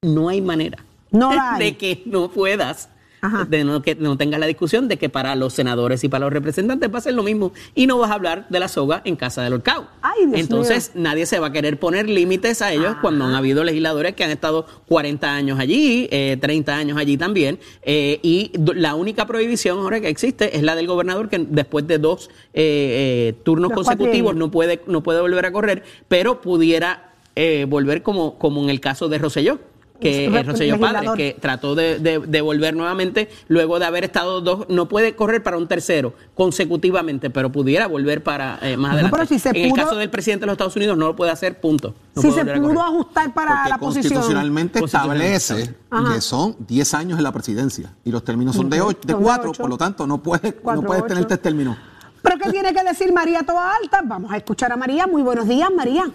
no 0.00 0.30
hay 0.30 0.40
manera 0.40 0.78
No 1.16 1.30
hay. 1.40 1.58
de 1.58 1.76
que 1.76 2.02
no 2.06 2.30
puedas. 2.30 2.90
Ajá. 3.22 3.46
De 3.46 3.64
no, 3.64 3.80
que 3.80 3.94
no 3.94 4.18
tengas 4.18 4.38
la 4.38 4.46
discusión 4.46 4.88
de 4.88 4.98
que 4.98 5.08
para 5.08 5.34
los 5.34 5.54
senadores 5.54 6.04
y 6.04 6.08
para 6.08 6.26
los 6.26 6.32
representantes 6.32 6.92
va 6.92 6.98
a 6.98 7.00
ser 7.00 7.14
lo 7.14 7.22
mismo 7.22 7.52
y 7.74 7.86
no 7.86 7.98
vas 7.98 8.10
a 8.10 8.14
hablar 8.14 8.46
de 8.50 8.60
la 8.60 8.68
soga 8.68 9.00
en 9.04 9.16
casa 9.16 9.42
del 9.42 9.54
horcao. 9.54 9.88
Entonces, 10.34 10.92
nadie 10.94 11.24
se 11.24 11.38
va 11.38 11.48
a 11.48 11.52
querer 11.52 11.80
poner 11.80 12.08
límites 12.08 12.60
a 12.60 12.72
ellos 12.72 12.96
cuando 13.00 13.24
han 13.24 13.34
habido 13.34 13.64
legisladores 13.64 14.14
que 14.14 14.22
han 14.22 14.30
estado 14.30 14.66
40 14.86 15.34
años 15.34 15.58
allí, 15.58 16.08
eh, 16.12 16.36
30 16.40 16.76
años 16.76 16.98
allí 16.98 17.16
también, 17.16 17.58
eh, 17.82 18.20
y 18.22 18.52
la 18.74 18.94
única 18.94 19.26
prohibición 19.26 19.78
ahora 19.78 19.98
que 20.00 20.08
existe 20.08 20.56
es 20.56 20.62
la 20.62 20.76
del 20.76 20.86
gobernador 20.86 21.28
que 21.30 21.38
después 21.38 21.86
de 21.86 21.98
dos 21.98 22.28
eh, 22.52 23.32
eh, 23.32 23.34
turnos 23.44 23.70
Los 23.70 23.78
consecutivos 23.78 24.36
no 24.36 24.50
puede, 24.50 24.82
no 24.86 25.02
puede 25.02 25.22
volver 25.22 25.46
a 25.46 25.52
correr, 25.52 25.82
pero 26.06 26.42
pudiera 26.42 27.06
eh, 27.38 27.66
volver 27.68 28.02
como, 28.02 28.38
como 28.38 28.62
en 28.62 28.70
el 28.70 28.80
caso 28.80 29.08
de 29.08 29.18
Rosselló 29.18 29.58
que 30.00 30.26
es 30.26 30.46
Rosselló 30.46 30.78
Padre, 30.78 30.92
legislador. 30.94 31.16
que 31.16 31.36
trató 31.40 31.74
de, 31.74 31.98
de- 31.98 32.18
de 32.20 32.40
volver 32.40 32.74
nuevamente 32.76 33.28
luego 33.48 33.78
de 33.78 33.86
haber 33.86 34.04
estado 34.04 34.40
dos, 34.40 34.66
no 34.68 34.88
puede 34.88 35.14
correr 35.16 35.42
para 35.42 35.56
un 35.56 35.66
tercero 35.68 36.14
consecutivamente, 36.34 37.30
pero 37.30 37.50
pudiera 37.50 37.86
volver 37.86 38.22
para 38.22 38.58
eh, 38.62 38.76
más 38.76 38.90
No, 38.90 38.94
adelante. 38.94 39.16
pero 39.16 39.26
si 39.28 39.38
se 39.38 39.48
en 39.50 39.56
el 39.56 39.72
caso 39.72 39.96
del 39.96 40.10
presidente 40.10 40.42
de 40.42 40.46
los 40.46 40.54
Estados 40.54 40.76
Unidos 40.76 40.96
no 40.98 41.06
lo 41.08 41.16
puede 41.16 41.30
hacer, 41.30 41.60
punto. 41.60 41.94
No 42.14 42.22
si 42.22 42.30
se 42.30 42.44
pudo 42.44 42.80
ajustar 42.82 43.32
para 43.34 43.50
Porque 43.54 43.68
la 43.70 43.78
posición. 43.78 44.12
constitucionalmente 44.14 44.78
establece 44.84 45.74
Ajá. 45.90 46.14
que 46.14 46.20
son 46.20 46.56
10 46.66 46.94
años 46.94 47.18
en 47.18 47.24
la 47.24 47.32
presidencia 47.32 47.92
y 48.04 48.10
los 48.10 48.24
términos 48.24 48.54
son 48.56 48.68
de 48.70 48.80
Ujú. 48.80 48.90
8, 48.90 49.00
de 49.04 49.12
Son 49.12 49.20
de 49.20 49.24
4, 49.26 49.50
ocho. 49.50 49.62
por 49.62 49.70
lo 49.70 49.76
tanto 49.78 50.06
no 50.06 50.22
puedes, 50.22 50.54
Cuatro, 50.62 50.82
no 50.82 50.86
puedes 50.88 51.06
tener 51.06 51.24
tres 51.24 51.40
términos. 51.42 51.76
¿Pero 52.22 52.38
qué 52.38 52.50
tiene 52.50 52.72
que 52.74 52.82
decir 52.82 53.12
María 53.12 53.42
Toa 53.44 53.72
Alta? 53.82 54.00
Vamos 54.04 54.32
a 54.32 54.36
escuchar 54.36 54.72
a 54.72 54.76
María. 54.76 55.06
Muy 55.06 55.22
buenos 55.22 55.46
días, 55.46 55.70
María. 55.74 56.10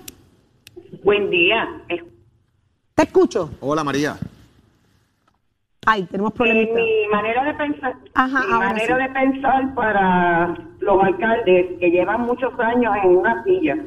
Buen 1.04 1.30
día. 1.30 1.67
Te 2.95 3.04
escucho. 3.04 3.49
Hola 3.62 3.84
María. 3.84 4.17
Ay, 5.86 6.04
tenemos 6.06 6.34
problemitas. 6.34 6.75
mi 6.75 7.08
manera 7.12 7.43
de 7.43 7.54
pensar, 7.56 7.95
Ajá, 8.13 8.39
mi 8.45 8.54
ahora 8.54 8.67
manera 8.69 8.95
sí. 8.97 9.01
de 9.04 9.10
pensar 9.10 9.73
para 9.73 10.56
los 10.80 11.04
alcaldes 11.04 11.80
que 11.80 11.89
llevan 11.89 12.21
muchos 12.21 12.54
años 12.60 12.93
en 13.04 13.10
una 13.17 13.43
silla, 13.43 13.77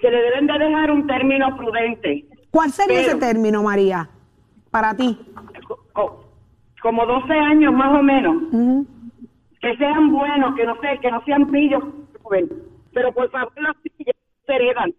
se 0.00 0.10
le 0.10 0.16
deben 0.20 0.46
de 0.46 0.58
dejar 0.58 0.90
un 0.90 1.06
término 1.06 1.56
prudente, 1.56 2.26
¿Cuál 2.50 2.72
sería 2.72 2.98
pero- 2.98 3.08
ese 3.12 3.20
término, 3.20 3.62
María? 3.62 4.10
Para 4.70 4.94
ti. 4.94 5.18
co- 5.66 5.78
co- 5.94 6.24
como 6.82 7.06
12 7.06 7.32
años 7.32 7.72
más 7.72 7.98
o 7.98 8.02
menos, 8.02 8.36
que 9.62 9.76
sean 9.78 10.12
buenos, 10.12 10.54
que 10.56 10.66
no 10.66 10.74
sé, 10.80 10.98
que 11.00 11.10
no 11.10 11.24
sean 11.24 11.50
pillos, 11.50 11.82
pero 12.92 13.12
por 13.12 13.30
favor 13.30 13.52
las 13.62 13.76
sillas 13.82 14.14
se 14.46 14.52
heredan, 14.54 14.92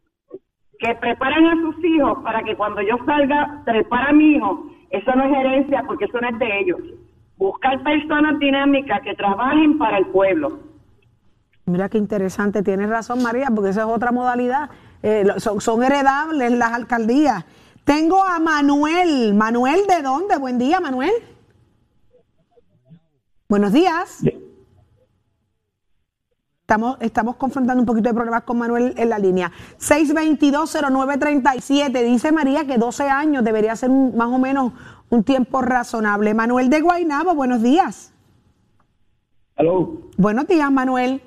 que 0.81 0.95
preparen 0.95 1.45
a 1.45 1.61
sus 1.61 1.85
hijos 1.85 2.17
para 2.23 2.41
que 2.43 2.55
cuando 2.55 2.81
yo 2.81 2.97
salga, 3.05 3.61
prepara 3.63 4.09
a 4.09 4.13
mi 4.13 4.31
hijo, 4.35 4.65
eso 4.89 5.11
no 5.15 5.23
es 5.25 5.37
herencia 5.37 5.83
porque 5.85 6.05
eso 6.05 6.19
no 6.19 6.27
es 6.27 6.39
de 6.39 6.59
ellos. 6.59 6.79
Buscar 7.37 7.81
personas 7.83 8.39
dinámicas 8.39 9.01
que 9.01 9.13
trabajen 9.13 9.77
para 9.77 9.99
el 9.99 10.07
pueblo. 10.07 10.59
Mira 11.65 11.87
qué 11.87 11.99
interesante, 11.99 12.63
tienes 12.63 12.89
razón 12.89 13.21
María, 13.21 13.47
porque 13.53 13.69
esa 13.69 13.81
es 13.81 13.87
otra 13.87 14.11
modalidad. 14.11 14.71
Eh, 15.03 15.25
son 15.37 15.83
heredables 15.83 16.51
las 16.51 16.73
alcaldías. 16.73 17.45
Tengo 17.83 18.23
a 18.23 18.39
Manuel. 18.39 19.33
Manuel, 19.35 19.81
¿de 19.87 20.01
dónde? 20.01 20.37
Buen 20.37 20.57
día, 20.57 20.79
Manuel. 20.79 21.13
Buenos 23.47 23.71
días. 23.71 24.23
Estamos, 26.71 26.95
estamos 27.01 27.35
confrontando 27.35 27.81
un 27.81 27.85
poquito 27.85 28.07
de 28.07 28.15
problemas 28.15 28.43
con 28.43 28.57
Manuel 28.57 28.93
en 28.95 29.09
la 29.09 29.19
línea. 29.19 29.51
6220937. 29.77 32.01
Dice 32.05 32.31
María 32.31 32.65
que 32.65 32.77
12 32.77 33.09
años 33.09 33.43
debería 33.43 33.75
ser 33.75 33.89
un- 33.89 34.15
más 34.15 34.29
o 34.29 34.39
menos 34.39 34.71
un 35.09 35.21
tiempo 35.25 35.61
razonable. 35.61 36.33
Manuel 36.33 36.69
de 36.69 36.79
Guaynabo, 36.79 37.35
buenos 37.35 37.61
días. 37.61 38.13
Aló, 39.57 39.99
Buenos 40.17 40.47
días, 40.47 40.71
Manuel. 40.71 41.21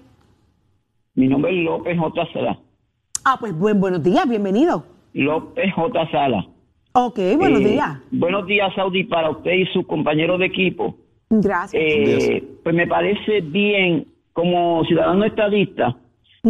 mi 1.14 1.28
nombre 1.28 1.50
es 1.50 1.58
López 1.62 1.98
J. 1.98 2.26
Sala. 2.32 2.58
Ah, 3.26 3.36
pues 3.38 3.52
buen, 3.54 3.78
buenos 3.82 4.02
días, 4.02 4.26
bienvenido. 4.26 4.86
López 5.12 5.74
J. 5.74 6.10
Sala. 6.10 6.46
Ok, 6.94 7.18
buenos 7.36 7.60
Eh, 7.60 7.64
días. 7.68 7.98
Buenos 8.10 8.46
días, 8.46 8.72
Saudi, 8.74 9.04
para 9.04 9.28
usted 9.28 9.52
y 9.52 9.66
su 9.74 9.86
compañero 9.86 10.38
de 10.38 10.46
equipo. 10.46 10.96
Gracias. 11.28 11.82
Eh, 11.84 12.42
pues 12.64 12.74
me 12.74 12.86
parece 12.86 13.42
bien, 13.42 14.06
como 14.34 14.84
ciudadano 14.84 15.24
estadista, 15.24 15.96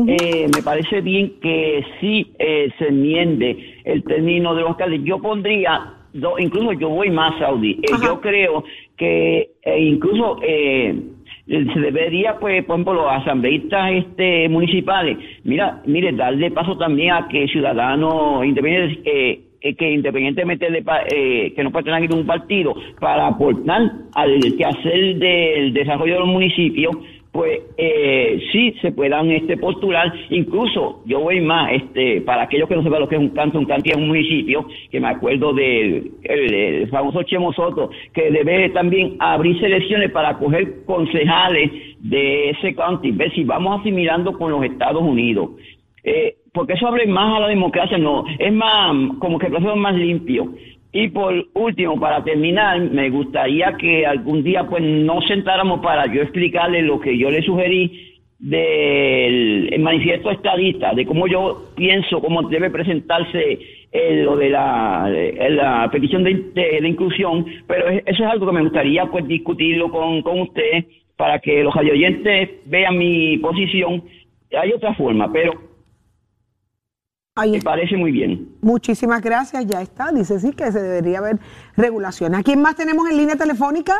eh, 0.08 0.48
me 0.52 0.62
parece 0.64 1.00
bien 1.02 1.34
que 1.40 1.84
sí 2.00 2.32
eh, 2.40 2.68
se 2.78 2.88
enmiende 2.88 3.74
el 3.84 4.02
término 4.02 4.52
de 4.56 4.62
los 4.62 4.70
alcaldes. 4.70 5.04
Yo 5.04 5.20
pondría, 5.20 5.92
do- 6.12 6.36
incluso 6.38 6.72
yo 6.72 6.88
voy 6.88 7.10
más, 7.10 7.38
Saudi. 7.38 7.78
Eh, 7.82 7.92
yo 8.04 8.20
creo 8.20 8.64
que 8.96 9.50
eh, 9.62 9.78
incluso 9.80 10.38
eh, 10.42 10.98
se 11.46 11.78
debería, 11.80 12.38
pues, 12.40 12.64
por 12.64 12.74
ejemplo, 12.74 12.94
los 12.94 13.12
asambleístas 13.12 13.92
este, 13.92 14.48
municipales, 14.48 15.16
mira, 15.44 15.80
mire, 15.86 16.10
darle 16.12 16.50
paso 16.50 16.76
también 16.76 17.12
a 17.12 17.28
que 17.28 17.46
ciudadanos 17.46 18.44
independientes, 18.44 18.98
eh, 19.04 19.40
eh, 19.60 19.74
que 19.76 19.92
independientemente 19.92 20.70
de 20.70 20.82
eh, 21.14 21.52
que 21.54 21.62
no 21.62 21.70
pertenezcan 21.70 22.12
a 22.18 22.20
un 22.20 22.26
partido, 22.26 22.74
para 23.00 23.28
aportar 23.28 23.80
al 24.14 24.40
quehacer 24.58 25.16
del 25.18 25.72
desarrollo 25.72 26.14
de 26.14 26.20
los 26.20 26.28
municipios, 26.28 26.96
pues 27.34 27.62
eh, 27.76 28.40
sí 28.52 28.76
se 28.80 28.92
puedan 28.92 29.28
este 29.32 29.56
postular, 29.56 30.14
incluso 30.30 31.02
yo 31.04 31.18
voy 31.18 31.40
más, 31.40 31.72
este, 31.72 32.20
para 32.20 32.42
aquellos 32.42 32.68
que 32.68 32.76
no 32.76 32.84
sepan 32.84 33.00
lo 33.00 33.08
que 33.08 33.16
es 33.16 33.20
un 33.20 33.30
canto, 33.30 33.58
un 33.58 33.64
canto 33.64 33.90
en 33.92 34.02
un 34.02 34.06
municipio, 34.06 34.68
que 34.88 35.00
me 35.00 35.08
acuerdo 35.08 35.52
del 35.52 36.12
el, 36.22 36.54
el 36.54 36.88
famoso 36.90 37.24
Chemo 37.24 37.52
Soto, 37.52 37.90
que 38.12 38.30
debe 38.30 38.68
también 38.68 39.16
abrir 39.18 39.58
selecciones 39.58 40.12
para 40.12 40.38
coger 40.38 40.84
concejales 40.86 41.72
de 41.98 42.50
ese 42.50 42.72
county, 42.72 43.10
ver 43.10 43.32
si 43.34 43.42
vamos 43.42 43.80
asimilando 43.80 44.38
con 44.38 44.52
los 44.52 44.62
Estados 44.62 45.02
Unidos. 45.02 45.50
Eh, 46.04 46.36
porque 46.52 46.74
eso 46.74 46.86
abre 46.86 47.04
más 47.08 47.36
a 47.36 47.40
la 47.40 47.48
democracia, 47.48 47.98
no, 47.98 48.24
es 48.38 48.52
más, 48.52 48.94
como 49.18 49.40
que 49.40 49.46
el 49.46 49.52
proceso 49.52 49.74
es 49.74 49.80
más 49.80 49.96
limpio. 49.96 50.52
Y 50.96 51.08
por 51.08 51.34
último, 51.54 51.98
para 51.98 52.22
terminar, 52.22 52.80
me 52.80 53.10
gustaría 53.10 53.76
que 53.76 54.06
algún 54.06 54.44
día 54.44 54.64
pues 54.68 54.80
nos 54.80 55.26
sentáramos 55.26 55.80
para 55.80 56.06
yo 56.06 56.22
explicarle 56.22 56.82
lo 56.82 57.00
que 57.00 57.18
yo 57.18 57.32
le 57.32 57.42
sugerí 57.42 58.12
del 58.38 59.72
el 59.74 59.80
manifiesto 59.80 60.30
estadista, 60.30 60.94
de 60.94 61.04
cómo 61.04 61.26
yo 61.26 61.64
pienso, 61.74 62.20
cómo 62.20 62.42
debe 62.48 62.70
presentarse 62.70 63.58
eh, 63.90 64.22
lo 64.22 64.36
de 64.36 64.50
la, 64.50 65.10
eh, 65.12 65.88
petición 65.90 66.22
de, 66.22 66.34
de- 66.54 66.88
inclusión, 66.88 67.44
pero 67.66 67.88
es- 67.88 68.02
eso 68.06 68.22
es 68.24 68.30
algo 68.30 68.46
que 68.46 68.52
me 68.52 68.62
gustaría 68.62 69.04
pues 69.06 69.26
discutirlo 69.26 69.90
con, 69.90 70.22
con 70.22 70.42
usted 70.42 70.84
para 71.16 71.40
que 71.40 71.64
los 71.64 71.74
oyentes 71.74 72.50
vean 72.66 72.96
mi 72.98 73.38
posición. 73.38 74.04
Hay 74.56 74.72
otra 74.72 74.94
forma, 74.94 75.32
pero 75.32 75.52
Ahí 77.36 77.50
me 77.52 77.56
está. 77.58 77.70
parece 77.70 77.96
muy 77.96 78.12
bien. 78.12 78.56
Muchísimas 78.62 79.20
gracias, 79.20 79.66
ya 79.66 79.82
está. 79.82 80.12
Dice 80.12 80.38
sí 80.38 80.52
que 80.52 80.70
se 80.70 80.80
debería 80.80 81.18
haber 81.18 81.38
regulación. 81.76 82.34
¿A 82.34 82.42
quién 82.42 82.62
más 82.62 82.76
tenemos 82.76 83.08
en 83.10 83.16
línea 83.16 83.36
telefónica? 83.36 83.94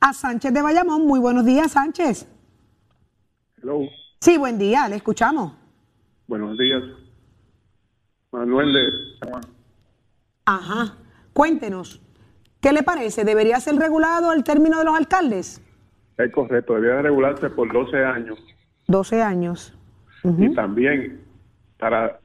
A 0.00 0.12
Sánchez 0.12 0.52
de 0.52 0.60
Bayamón. 0.62 1.06
Muy 1.06 1.20
buenos 1.20 1.44
días, 1.44 1.72
Sánchez. 1.72 2.28
Hello, 3.62 3.80
Sí, 4.20 4.38
buen 4.38 4.58
día, 4.58 4.88
le 4.88 4.96
escuchamos. 4.96 5.52
buenos 6.26 6.56
días. 6.58 6.82
Manuel 8.32 8.72
de 8.72 9.30
Ajá. 10.46 10.96
Cuéntenos, 11.32 12.00
¿qué 12.60 12.72
le 12.72 12.82
parece? 12.82 13.24
¿Debería 13.24 13.60
ser 13.60 13.76
regulado 13.76 14.32
el 14.32 14.42
término 14.44 14.78
de 14.78 14.84
los 14.84 14.94
alcaldes? 14.96 15.60
es 16.16 16.32
correcto, 16.32 16.74
debía 16.74 16.94
de 16.94 17.02
regularse 17.02 17.50
por 17.50 17.72
12 17.72 18.04
años 18.04 18.38
12 18.86 19.20
años. 19.22 19.76
y 20.24 20.54
también 20.54 21.20
para 21.78 22.20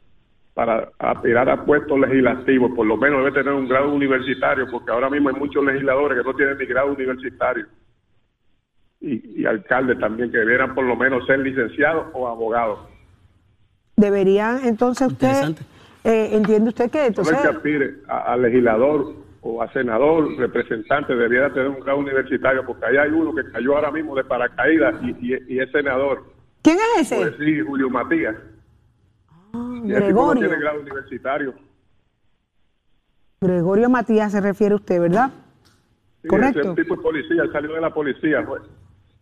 para 0.60 0.89
aspirar 1.00 1.50
a 1.50 1.63
puestos 1.63 1.98
legislativos, 1.98 2.74
por 2.76 2.86
lo 2.86 2.98
menos 2.98 3.19
debe 3.24 3.32
tener 3.32 3.54
un 3.54 3.65
grado 3.69 3.93
universitario, 3.93 4.67
porque 4.69 4.91
ahora 4.91 5.10
mismo 5.10 5.30
hay 5.30 5.36
muchos 5.36 5.63
legisladores 5.63 6.17
que 6.17 6.24
no 6.30 6.36
tienen 6.36 6.58
ni 6.58 6.65
grado 6.65 6.91
universitario. 6.91 7.65
Y, 9.00 9.41
y 9.41 9.45
alcaldes 9.45 9.98
también 10.00 10.30
que 10.30 10.38
debieran 10.39 10.76
por 10.76 10.84
lo 10.84 10.98
menos 10.98 11.26
ser 11.26 11.39
licenciados 11.39 12.08
o 12.12 12.28
abogados. 12.28 12.78
¿Debería 13.95 14.60
entonces 14.65 15.08
usted, 15.08 15.56
eh, 16.04 16.32
entiende 16.34 16.67
usted 16.72 16.91
que 16.91 17.06
entonces... 17.06 17.38
el 17.38 17.41
que 17.41 17.56
aspire 17.56 17.93
a, 18.10 18.34
a 18.34 18.36
legislador 18.36 19.13
o 19.39 19.62
a 19.63 19.72
senador, 19.72 20.36
representante, 20.38 21.15
debiera 21.15 21.54
tener 21.54 21.69
un 21.69 21.80
grado 21.80 22.00
universitario, 22.00 22.65
porque 22.65 22.86
ahí 22.86 22.98
hay 22.98 23.12
uno 23.12 23.34
que 23.34 23.50
cayó 23.50 23.78
ahora 23.78 23.91
mismo 23.91 24.13
de 24.13 24.26
paracaídas 24.26 24.95
y, 25.04 25.12
y- 25.34 25.54
y 25.56 25.60
es 25.62 25.72
senador. 25.72 26.22
¿Quién 26.62 26.76
es 26.98 27.04
ese? 27.10 27.15
Pues 27.15 27.36
sí, 27.39 27.62
Julio 27.62 27.89
Matías. 27.89 28.36
Ah, 29.32 29.38
Y 29.52 29.54
ese 29.54 29.54
tipo 29.54 29.69
no 29.69 29.69
Gregorio. 29.84 30.48
tiene 30.48 30.62
grado 30.62 30.82
universitario. 30.82 31.54
Gregorio 33.42 33.89
Matías 33.89 34.32
se 34.32 34.42
refiere 34.42 34.76
usted, 34.76 35.00
¿verdad? 35.00 35.32
Sí, 36.22 36.28
Correcto. 36.28 36.60
ese 36.60 36.84
tipo 36.84 36.96
de 36.96 37.02
policía, 37.02 37.44
salió 37.52 37.74
de 37.74 37.82
la 37.82 37.94
policía, 37.94 38.46
pues. 38.46 38.63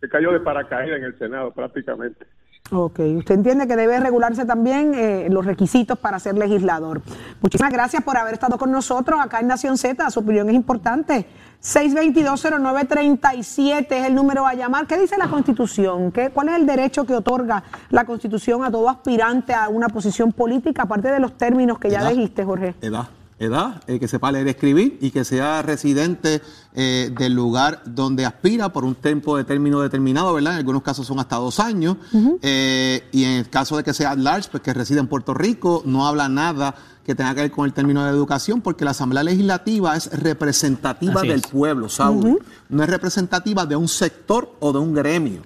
Se 0.00 0.08
cayó 0.08 0.32
de 0.32 0.40
paracaídas 0.40 0.98
en 0.98 1.04
el 1.04 1.18
Senado 1.18 1.52
prácticamente. 1.52 2.26
Ok, 2.70 2.98
usted 3.16 3.34
entiende 3.34 3.66
que 3.66 3.76
debe 3.76 3.98
regularse 3.98 4.44
también 4.44 4.92
eh, 4.94 5.28
los 5.30 5.46
requisitos 5.46 5.98
para 5.98 6.18
ser 6.18 6.36
legislador. 6.36 7.00
Muchísimas 7.40 7.72
gracias 7.72 8.02
por 8.04 8.16
haber 8.16 8.34
estado 8.34 8.58
con 8.58 8.70
nosotros 8.70 9.18
acá 9.22 9.40
en 9.40 9.46
Nación 9.46 9.78
Z, 9.78 10.10
su 10.10 10.20
opinión 10.20 10.48
es 10.50 10.54
importante. 10.54 11.26
6220937 11.62 13.86
es 13.90 14.06
el 14.06 14.14
número 14.14 14.46
a 14.46 14.54
llamar. 14.54 14.86
¿Qué 14.86 14.98
dice 14.98 15.18
la 15.18 15.28
Constitución? 15.28 16.12
¿Qué, 16.12 16.30
¿Cuál 16.30 16.50
es 16.50 16.56
el 16.56 16.66
derecho 16.66 17.04
que 17.04 17.14
otorga 17.14 17.64
la 17.90 18.04
Constitución 18.04 18.64
a 18.64 18.70
todo 18.70 18.88
aspirante 18.88 19.52
a 19.52 19.68
una 19.68 19.88
posición 19.88 20.32
política, 20.32 20.82
aparte 20.82 21.10
de 21.10 21.18
los 21.18 21.36
términos 21.36 21.78
que 21.78 21.90
ya 21.90 22.00
Edad. 22.00 22.10
dijiste, 22.10 22.44
Jorge? 22.44 22.74
Edad. 22.80 23.08
Edad, 23.38 23.82
eh, 23.86 24.00
que 24.00 24.08
sepa 24.08 24.32
leer 24.32 24.48
y 24.48 24.50
escribir 24.50 24.98
y 25.00 25.10
que 25.12 25.24
sea 25.24 25.62
residente 25.62 26.42
eh, 26.74 27.12
del 27.16 27.34
lugar 27.34 27.82
donde 27.86 28.26
aspira 28.26 28.72
por 28.72 28.84
un 28.84 28.96
tiempo 28.96 29.36
de 29.36 29.44
término 29.44 29.80
determinado, 29.80 30.34
¿verdad? 30.34 30.54
En 30.54 30.58
algunos 30.58 30.82
casos 30.82 31.06
son 31.06 31.20
hasta 31.20 31.36
dos 31.36 31.60
años. 31.60 31.96
Eh, 32.42 33.04
y 33.12 33.24
en 33.24 33.30
el 33.32 33.48
caso 33.48 33.76
de 33.76 33.84
que 33.84 33.94
sea 33.94 34.10
at 34.10 34.18
large, 34.18 34.48
pues 34.50 34.62
que 34.62 34.74
reside 34.74 34.98
en 34.98 35.06
Puerto 35.06 35.34
Rico, 35.34 35.82
no 35.86 36.06
habla 36.06 36.28
nada 36.28 36.74
que 37.04 37.14
tenga 37.14 37.34
que 37.34 37.40
ver 37.40 37.50
con 37.50 37.64
el 37.64 37.72
término 37.72 38.04
de 38.04 38.10
educación, 38.10 38.60
porque 38.60 38.84
la 38.84 38.90
Asamblea 38.90 39.22
Legislativa 39.22 39.96
es 39.96 40.10
representativa 40.12 41.20
Así 41.20 41.28
del 41.28 41.40
es. 41.40 41.46
pueblo, 41.46 41.88
Saúl. 41.88 42.38
No 42.68 42.82
es 42.82 42.90
representativa 42.90 43.64
de 43.64 43.76
un 43.76 43.88
sector 43.88 44.54
o 44.60 44.74
de 44.74 44.78
un 44.78 44.92
gremio. 44.92 45.40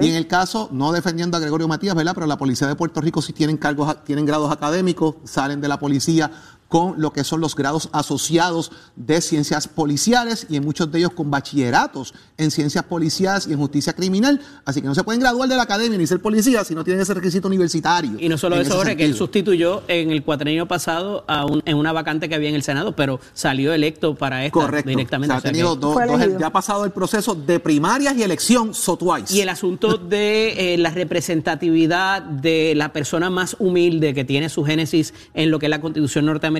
Y 0.00 0.08
en 0.08 0.14
el 0.14 0.28
caso, 0.28 0.68
no 0.70 0.92
defendiendo 0.92 1.36
a 1.36 1.40
Gregorio 1.40 1.66
Matías, 1.66 1.96
¿verdad? 1.96 2.12
Pero 2.14 2.26
la 2.28 2.38
policía 2.38 2.68
de 2.68 2.76
Puerto 2.76 3.00
Rico 3.00 3.20
sí 3.20 3.32
tienen 3.32 3.56
cargos, 3.56 4.04
tienen 4.04 4.26
grados 4.26 4.52
académicos, 4.52 5.16
salen 5.24 5.60
de 5.60 5.66
la 5.66 5.80
policía 5.80 6.30
con 6.68 7.00
lo 7.00 7.12
que 7.14 7.24
son 7.24 7.40
los 7.40 7.54
grados 7.56 7.88
asociados 7.92 8.70
de 8.94 9.20
ciencias 9.22 9.66
policiales 9.68 10.46
y 10.50 10.56
en 10.56 10.64
muchos 10.64 10.92
de 10.92 10.98
ellos 10.98 11.12
con 11.12 11.30
bachilleratos 11.30 12.12
en 12.36 12.50
ciencias 12.50 12.84
policiales 12.84 13.46
y 13.48 13.52
en 13.52 13.58
justicia 13.58 13.94
criminal. 13.94 14.38
Así 14.66 14.82
que 14.82 14.86
no 14.86 14.94
se 14.94 15.02
pueden 15.02 15.20
graduar 15.20 15.48
de 15.48 15.56
la 15.56 15.62
academia 15.62 15.96
ni 15.96 16.06
ser 16.06 16.20
policía 16.20 16.64
si 16.64 16.74
no 16.74 16.84
tienen 16.84 17.00
ese 17.02 17.14
requisito 17.14 17.48
universitario. 17.48 18.12
Y 18.18 18.28
no 18.28 18.36
solo 18.36 18.60
eso, 18.60 18.76
Jorge, 18.76 18.96
que 18.98 19.04
él 19.06 19.14
sustituyó 19.14 19.82
en 19.88 20.10
el 20.10 20.22
cuatrenio 20.22 20.68
pasado 20.68 21.24
a 21.26 21.46
un- 21.46 21.62
en 21.64 21.76
una 21.78 21.92
vacante 21.92 22.28
que 22.28 22.34
había 22.34 22.50
en 22.50 22.54
el 22.54 22.62
Senado, 22.62 22.94
pero 22.94 23.18
salió 23.32 23.72
electo 23.72 24.14
para 24.14 24.44
esta 24.44 24.52
Correcto. 24.60 24.90
directamente. 24.90 25.34
O 25.34 25.40
sea, 25.40 25.48
ha 25.48 25.52
tenido 25.52 25.74
dos, 25.74 25.94
dos- 26.06 26.38
ya 26.38 26.48
ha 26.48 26.52
pasado 26.52 26.84
el 26.84 26.90
proceso 26.90 27.34
de 27.34 27.60
primarias 27.60 28.14
y 28.16 28.22
elección 28.22 28.74
so 28.74 28.96
twice. 28.98 29.34
Y 29.34 29.40
el 29.40 29.48
asunto 29.48 29.96
de 29.96 30.74
eh, 30.74 30.78
la 30.78 30.90
representatividad 30.90 32.20
de 32.22 32.74
la 32.76 32.92
persona 32.92 33.30
más 33.30 33.56
humilde 33.58 34.12
que 34.12 34.24
tiene 34.24 34.48
su 34.50 34.64
génesis 34.64 35.14
en 35.32 35.50
lo 35.50 35.58
que 35.58 35.66
es 35.66 35.70
la 35.70 35.80
constitución 35.80 36.26
norteamericana 36.26 36.57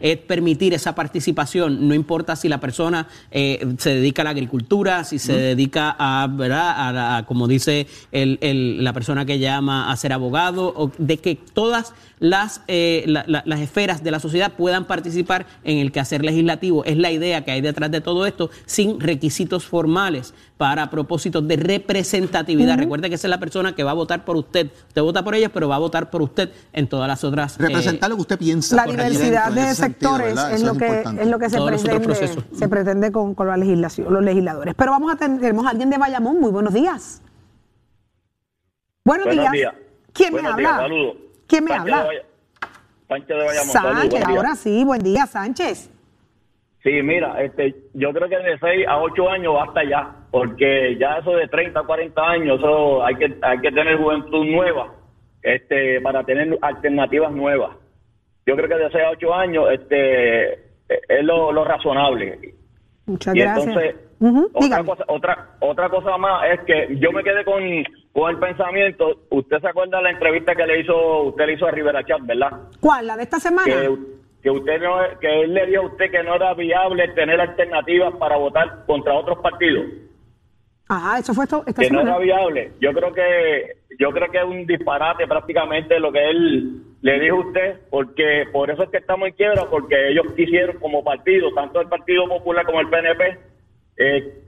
es 0.00 0.16
permitir 0.18 0.74
esa 0.74 0.94
participación, 0.94 1.88
no 1.88 1.94
importa 1.94 2.36
si 2.36 2.48
la 2.48 2.60
persona 2.60 3.06
eh, 3.30 3.64
se 3.78 3.90
dedica 3.94 4.22
a 4.22 4.24
la 4.24 4.30
agricultura, 4.30 5.04
si 5.04 5.18
se 5.18 5.32
dedica 5.36 5.94
a, 5.98 6.26
¿verdad? 6.28 6.74
A, 6.88 6.92
la- 6.92 7.16
a, 7.18 7.26
como 7.26 7.48
dice 7.48 7.86
el- 8.12 8.38
el- 8.40 8.82
la 8.84 8.92
persona 8.92 9.24
que 9.24 9.38
llama 9.38 9.90
a 9.90 9.96
ser 9.96 10.12
abogado, 10.12 10.72
o 10.76 10.90
de 10.98 11.18
que 11.18 11.34
todas 11.36 11.94
las, 12.18 12.62
eh, 12.68 13.04
la- 13.06 13.24
la- 13.26 13.42
las 13.44 13.60
esferas 13.60 14.02
de 14.02 14.10
la 14.10 14.20
sociedad 14.20 14.52
puedan 14.52 14.84
participar 14.86 15.46
en 15.64 15.78
el 15.78 15.92
quehacer 15.92 16.24
legislativo. 16.24 16.84
Es 16.84 16.96
la 16.96 17.10
idea 17.10 17.44
que 17.44 17.50
hay 17.50 17.60
detrás 17.60 17.90
de 17.90 18.00
todo 18.00 18.24
esto, 18.26 18.50
sin 18.66 19.00
requisitos 19.00 19.64
formales 19.66 20.32
para 20.56 20.88
propósitos 20.90 21.46
de 21.48 21.56
representatividad. 21.56 22.78
Recuerde 22.78 23.08
que 23.08 23.16
esa 23.16 23.26
es 23.26 23.30
la 23.30 23.38
persona 23.40 23.74
que 23.74 23.82
va 23.82 23.90
a 23.90 23.94
votar 23.94 24.24
por 24.24 24.36
usted. 24.36 24.70
Usted 24.88 25.02
vota 25.02 25.24
por 25.24 25.34
ella, 25.34 25.48
pero 25.48 25.68
va 25.68 25.76
a 25.76 25.80
votar 25.80 26.10
por 26.10 26.22
usted 26.22 26.50
en 26.72 26.86
todas 26.86 27.08
las 27.08 27.24
otras. 27.24 27.54
eh, 27.58 27.62
Representar 27.64 28.08
lo 28.10 28.16
que 28.16 28.22
usted 28.22 28.38
piensa. 28.38 28.76
La 28.76 28.84
diversidad 28.86 29.50
de 29.52 29.74
sentido, 29.74 30.16
sectores 30.16 30.38
es 30.52 30.62
lo, 30.62 30.74
que, 30.74 31.02
es 31.20 31.26
lo 31.26 31.38
que 31.38 31.50
se 31.50 31.56
Todos 31.56 31.82
pretende, 31.82 32.28
se 32.56 32.68
pretende 32.68 33.10
con, 33.12 33.34
con 33.34 33.48
la 33.48 33.56
legislación, 33.56 34.12
los 34.12 34.22
legisladores. 34.22 34.74
Pero 34.76 34.92
vamos 34.92 35.12
a 35.12 35.16
tener, 35.16 35.40
tenemos 35.40 35.66
a 35.66 35.70
alguien 35.70 35.90
de 35.90 35.98
Bayamón. 35.98 36.40
Muy 36.40 36.50
buenos 36.52 36.72
días. 36.72 37.20
Buenos, 39.04 39.26
Buenos 39.26 39.42
días. 39.50 39.52
días. 39.52 39.74
¿Quién 40.12 40.32
me 40.34 40.40
habla? 40.40 40.56
días, 40.56 40.76
saludos. 40.76 41.16
¿Quién 41.54 41.64
me 41.64 41.70
Sánchez 41.70 41.94
habla? 41.94 42.10
de 42.10 42.22
Sánchez 43.08 43.28
de 43.28 43.44
Bayamón. 43.44 43.66
Sánchez, 43.72 44.26
día. 44.26 44.36
ahora 44.36 44.54
sí, 44.56 44.84
buen 44.84 45.00
día, 45.02 45.26
Sánchez. 45.26 45.90
Sí, 46.82 46.90
mira, 47.02 47.40
este, 47.42 47.74
yo 47.94 48.12
creo 48.12 48.28
que 48.28 48.36
de 48.38 48.58
6 48.58 48.86
a 48.88 48.98
8 48.98 49.30
años 49.30 49.54
basta 49.54 49.82
ya, 49.88 50.14
porque 50.30 50.96
ya 50.98 51.18
eso 51.18 51.30
de 51.36 51.48
30 51.48 51.80
a 51.80 51.82
40 51.84 52.22
años, 52.22 52.58
eso 52.58 53.04
hay 53.04 53.14
que, 53.14 53.34
hay 53.40 53.58
que 53.60 53.70
tener 53.72 53.96
juventud 53.98 54.44
nueva, 54.44 54.92
este, 55.42 56.00
para 56.02 56.24
tener 56.24 56.58
alternativas 56.60 57.32
nuevas. 57.32 57.70
Yo 58.46 58.54
creo 58.56 58.68
que 58.68 58.74
de 58.74 58.90
6 58.90 59.04
a 59.04 59.10
8 59.10 59.34
años, 59.34 59.64
este, 59.72 60.52
es 60.88 61.22
lo, 61.22 61.52
lo 61.52 61.64
razonable. 61.64 62.54
Muchas 63.06 63.34
y 63.34 63.38
gracias. 63.38 63.66
entonces, 63.68 63.94
Ujú, 64.20 64.46
otra 64.52 64.60
dígame. 64.64 64.84
cosa, 64.88 65.04
otra, 65.08 65.48
otra 65.60 65.88
cosa 65.88 66.16
más 66.18 66.50
es 66.52 66.60
que 66.66 66.96
yo 66.98 67.12
me 67.12 67.22
quedé 67.24 67.44
con, 67.44 67.62
con 68.14 68.30
el 68.30 68.38
pensamiento, 68.38 69.22
usted 69.30 69.60
se 69.60 69.68
acuerda 69.68 69.98
de 69.98 70.04
la 70.04 70.10
entrevista 70.12 70.54
que 70.54 70.64
le 70.64 70.80
hizo, 70.80 71.24
usted 71.24 71.46
le 71.46 71.54
hizo 71.54 71.66
a 71.66 71.72
Rivera 71.72 72.04
Chat, 72.04 72.22
¿verdad? 72.22 72.52
¿Cuál? 72.80 73.08
¿La 73.08 73.16
de 73.16 73.24
esta 73.24 73.40
semana? 73.40 73.66
que, 73.66 73.90
que 74.40 74.50
usted 74.50 74.80
no, 74.80 74.98
que 75.20 75.40
él 75.42 75.52
le 75.52 75.66
dio 75.66 75.80
a 75.80 75.86
usted 75.86 76.10
que 76.10 76.22
no 76.22 76.36
era 76.36 76.54
viable 76.54 77.08
tener 77.08 77.40
alternativas 77.40 78.14
para 78.16 78.36
votar 78.36 78.84
contra 78.86 79.14
otros 79.14 79.38
partidos 79.38 79.86
Ajá, 80.86 81.18
eso 81.18 81.32
fue 81.32 81.44
esto, 81.44 81.64
esta 81.66 81.80
que 81.80 81.90
no 81.90 82.02
era 82.02 82.18
viable 82.18 82.72
yo 82.78 82.92
creo 82.92 83.12
que 83.14 83.78
yo 83.98 84.10
creo 84.10 84.30
que 84.30 84.38
es 84.38 84.44
un 84.44 84.66
disparate 84.66 85.26
prácticamente 85.26 85.98
lo 85.98 86.12
que 86.12 86.28
él 86.28 86.82
le 87.00 87.20
dijo 87.20 87.36
a 87.36 87.46
usted 87.46 87.80
porque 87.88 88.44
por 88.52 88.70
eso 88.70 88.82
es 88.82 88.90
que 88.90 88.98
estamos 88.98 89.28
en 89.28 89.34
quiebra 89.34 89.64
porque 89.70 90.10
ellos 90.10 90.26
quisieron 90.36 90.78
como 90.78 91.02
partido 91.02 91.50
tanto 91.54 91.80
el 91.80 91.88
Partido 91.88 92.28
Popular 92.28 92.66
como 92.66 92.80
el 92.80 92.90
PNP 92.90 93.38
eh, 93.96 94.43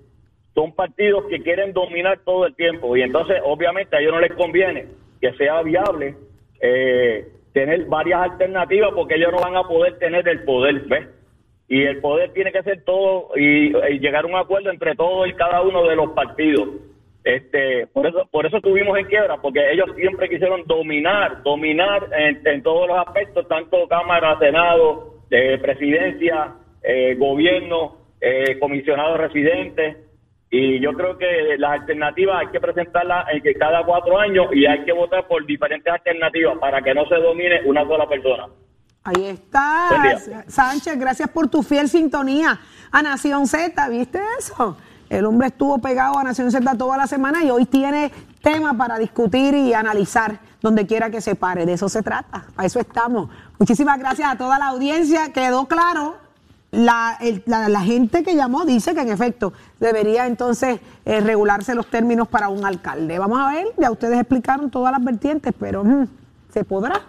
son 0.57 0.73
partidos 0.73 1.27
que 1.27 1.43
quieren 1.43 1.75
dominar 1.75 2.19
todo 2.25 2.47
el 2.47 2.57
tiempo 2.57 2.97
y 2.97 3.03
entonces 3.03 3.37
obviamente 3.45 3.95
a 3.95 4.01
ellos 4.01 4.15
no 4.15 4.21
les 4.21 4.33
conviene 4.33 4.87
que 5.21 5.33
sea 5.35 5.61
viable 5.63 6.17
eh, 6.63 7.29
tener 7.53 7.85
varias 7.85 8.23
alternativas 8.23 8.93
porque 8.95 9.17
ellos 9.17 9.33
no 9.33 9.41
van 9.41 9.55
a 9.55 9.69
poder 9.69 9.99
tener 9.99 10.27
el 10.27 10.45
poder, 10.45 10.81
¿ves? 10.87 11.09
Y 11.69 11.83
el 11.83 12.01
poder 12.01 12.33
tiene 12.33 12.53
que 12.53 12.63
ser 12.63 12.85
todo 12.85 13.31
y, 13.37 13.73
llegar 13.99 14.25
a 14.25 14.29
un 14.29 14.37
acuerdo 14.37 14.71
entre 14.71 14.95
todos 14.95 15.29
y 15.29 15.35
cada 15.35 15.61
uno 15.61 15.87
de 15.87 15.97
los 15.97 16.13
partidos. 16.13 16.69
Este, 17.23 17.89
por 17.89 18.07
eso, 18.07 18.27
por 18.31 18.47
eso 18.47 18.59
estuvimos 18.59 18.97
en 18.99 19.07
quiebra, 19.07 19.37
porque 19.43 19.73
ellos 19.73 19.91
siempre 19.97 20.29
quisieron 20.29 20.63
dominar, 20.67 21.43
dominar 21.43 22.09
en, 22.17 22.41
en 22.47 22.63
todos 22.63 22.87
los 22.89 22.99
aspectos, 22.99 23.49
tanto 23.49 23.89
Cámara, 23.89 24.39
Senado, 24.39 25.17
eh, 25.31 25.59
Presidencia, 25.61 26.55
eh, 26.83 27.17
Gobierno, 27.19 27.97
eh, 28.21 28.59
comisionados 28.59 29.19
residentes. 29.19 30.06
Y 30.51 30.81
yo 30.81 30.93
creo 30.93 31.19
que 31.19 31.57
las 31.59 31.81
alternativas 31.81 32.39
hay 32.41 32.47
que 32.49 32.61
presentarlas 32.61 33.27
en 33.33 33.43
que 33.43 33.55
cada 33.55 33.85
cuatro 33.85 34.19
años 34.19 34.47
y 34.53 34.65
hay 34.65 34.85
que 34.85 34.93
votar 34.93 35.27
por 35.27 35.45
diferentes 35.45 35.93
alternativas 35.93 36.59
para 36.59 36.81
que 36.83 36.95
no 36.95 37.05
se 37.07 37.17
domine 37.17 37.63
una 37.65 37.85
sola 37.85 38.09
persona. 38.09 38.47
Ahí 39.03 39.25
está. 39.27 40.17
Sánchez, 40.49 40.99
gracias 40.99 41.29
por 41.31 41.49
tu 41.49 41.63
fiel 41.63 41.89
sintonía 41.89 42.59
a 42.91 43.03
Nación 43.03 43.47
Z, 43.47 43.89
¿viste 43.89 44.21
eso? 44.39 44.77
El 45.09 45.25
hombre 45.27 45.49
estuvo 45.49 45.79
pegado 45.79 46.19
a 46.19 46.25
Nación 46.25 46.51
Z 46.51 46.77
toda 46.77 46.97
la 46.97 47.07
semana 47.07 47.45
y 47.45 47.51
hoy 47.51 47.67
tiene 47.67 48.11
tema 48.43 48.77
para 48.77 48.99
discutir 48.99 49.55
y 49.55 49.75
analizar 49.75 50.39
donde 50.61 50.87
quiera 50.87 51.11
que 51.11 51.21
se 51.21 51.37
pare. 51.37 51.67
De 51.67 51.75
eso 51.75 51.89
se 51.89 52.03
trata, 52.03 52.47
a 52.57 52.65
eso 52.65 52.81
estamos. 52.81 53.31
Muchísimas 53.59 53.99
gracias 53.99 54.29
a 54.33 54.37
toda 54.37 54.59
la 54.59 54.69
audiencia. 54.69 55.33
Quedó 55.33 55.67
claro, 55.67 56.17
la, 56.77 57.17
el- 57.21 57.43
la- 57.47 57.69
la 57.69 57.81
gente 57.81 58.23
que 58.23 58.35
llamó 58.37 58.65
dice 58.65 58.95
que 58.95 59.01
en 59.01 59.09
efecto 59.11 59.53
debería 59.81 60.27
entonces 60.27 60.81
eh, 61.05 61.21
regularse 61.21 61.75
los 61.75 61.87
términos 61.91 62.29
para 62.29 62.49
un 62.49 62.65
alcalde. 62.65 63.19
Vamos 63.19 63.39
a 63.41 63.51
ver, 63.53 63.67
ya 63.79 63.91
ustedes 63.91 64.19
explicaron 64.21 64.71
todas 64.71 64.93
las 64.93 65.03
vertientes, 65.05 65.53
pero 65.59 65.83
mm, 65.85 66.07
¿se 66.53 66.65
podrá? 66.65 67.01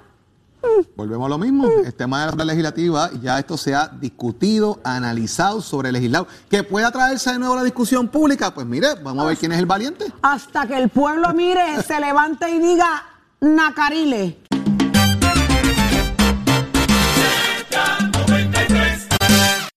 Volvemos 0.98 1.28
a 1.28 1.30
lo 1.30 1.38
mismo. 1.38 1.66
El 1.86 1.94
tema 1.94 2.18
de 2.18 2.22
la 2.24 2.28
Asamblea 2.30 2.46
Legislativa, 2.48 3.10
ya 3.22 3.40
esto 3.40 3.56
se 3.58 3.74
ha 3.76 3.88
discutido, 3.88 4.80
analizado, 4.84 5.62
sobre 5.62 5.92
legislado. 5.92 6.28
¿Que 6.50 6.64
pueda 6.64 6.92
traerse 6.92 7.32
de 7.32 7.40
nuevo 7.40 7.54
a 7.54 7.58
la 7.58 7.64
discusión 7.64 8.08
pública? 8.10 8.54
Pues 8.54 8.66
mire, 8.66 8.88
vamos 9.02 9.24
a 9.24 9.28
ver 9.28 9.38
quién 9.38 9.52
es 9.54 9.60
el 9.60 9.66
valiente. 9.66 10.06
hasta 10.22 10.66
que 10.68 10.76
el 10.78 10.90
pueblo 10.90 11.32
mire, 11.34 11.82
se 11.84 12.00
levante 12.00 12.50
y 12.50 12.60
diga 12.60 13.04
Nacarile. 13.40 14.40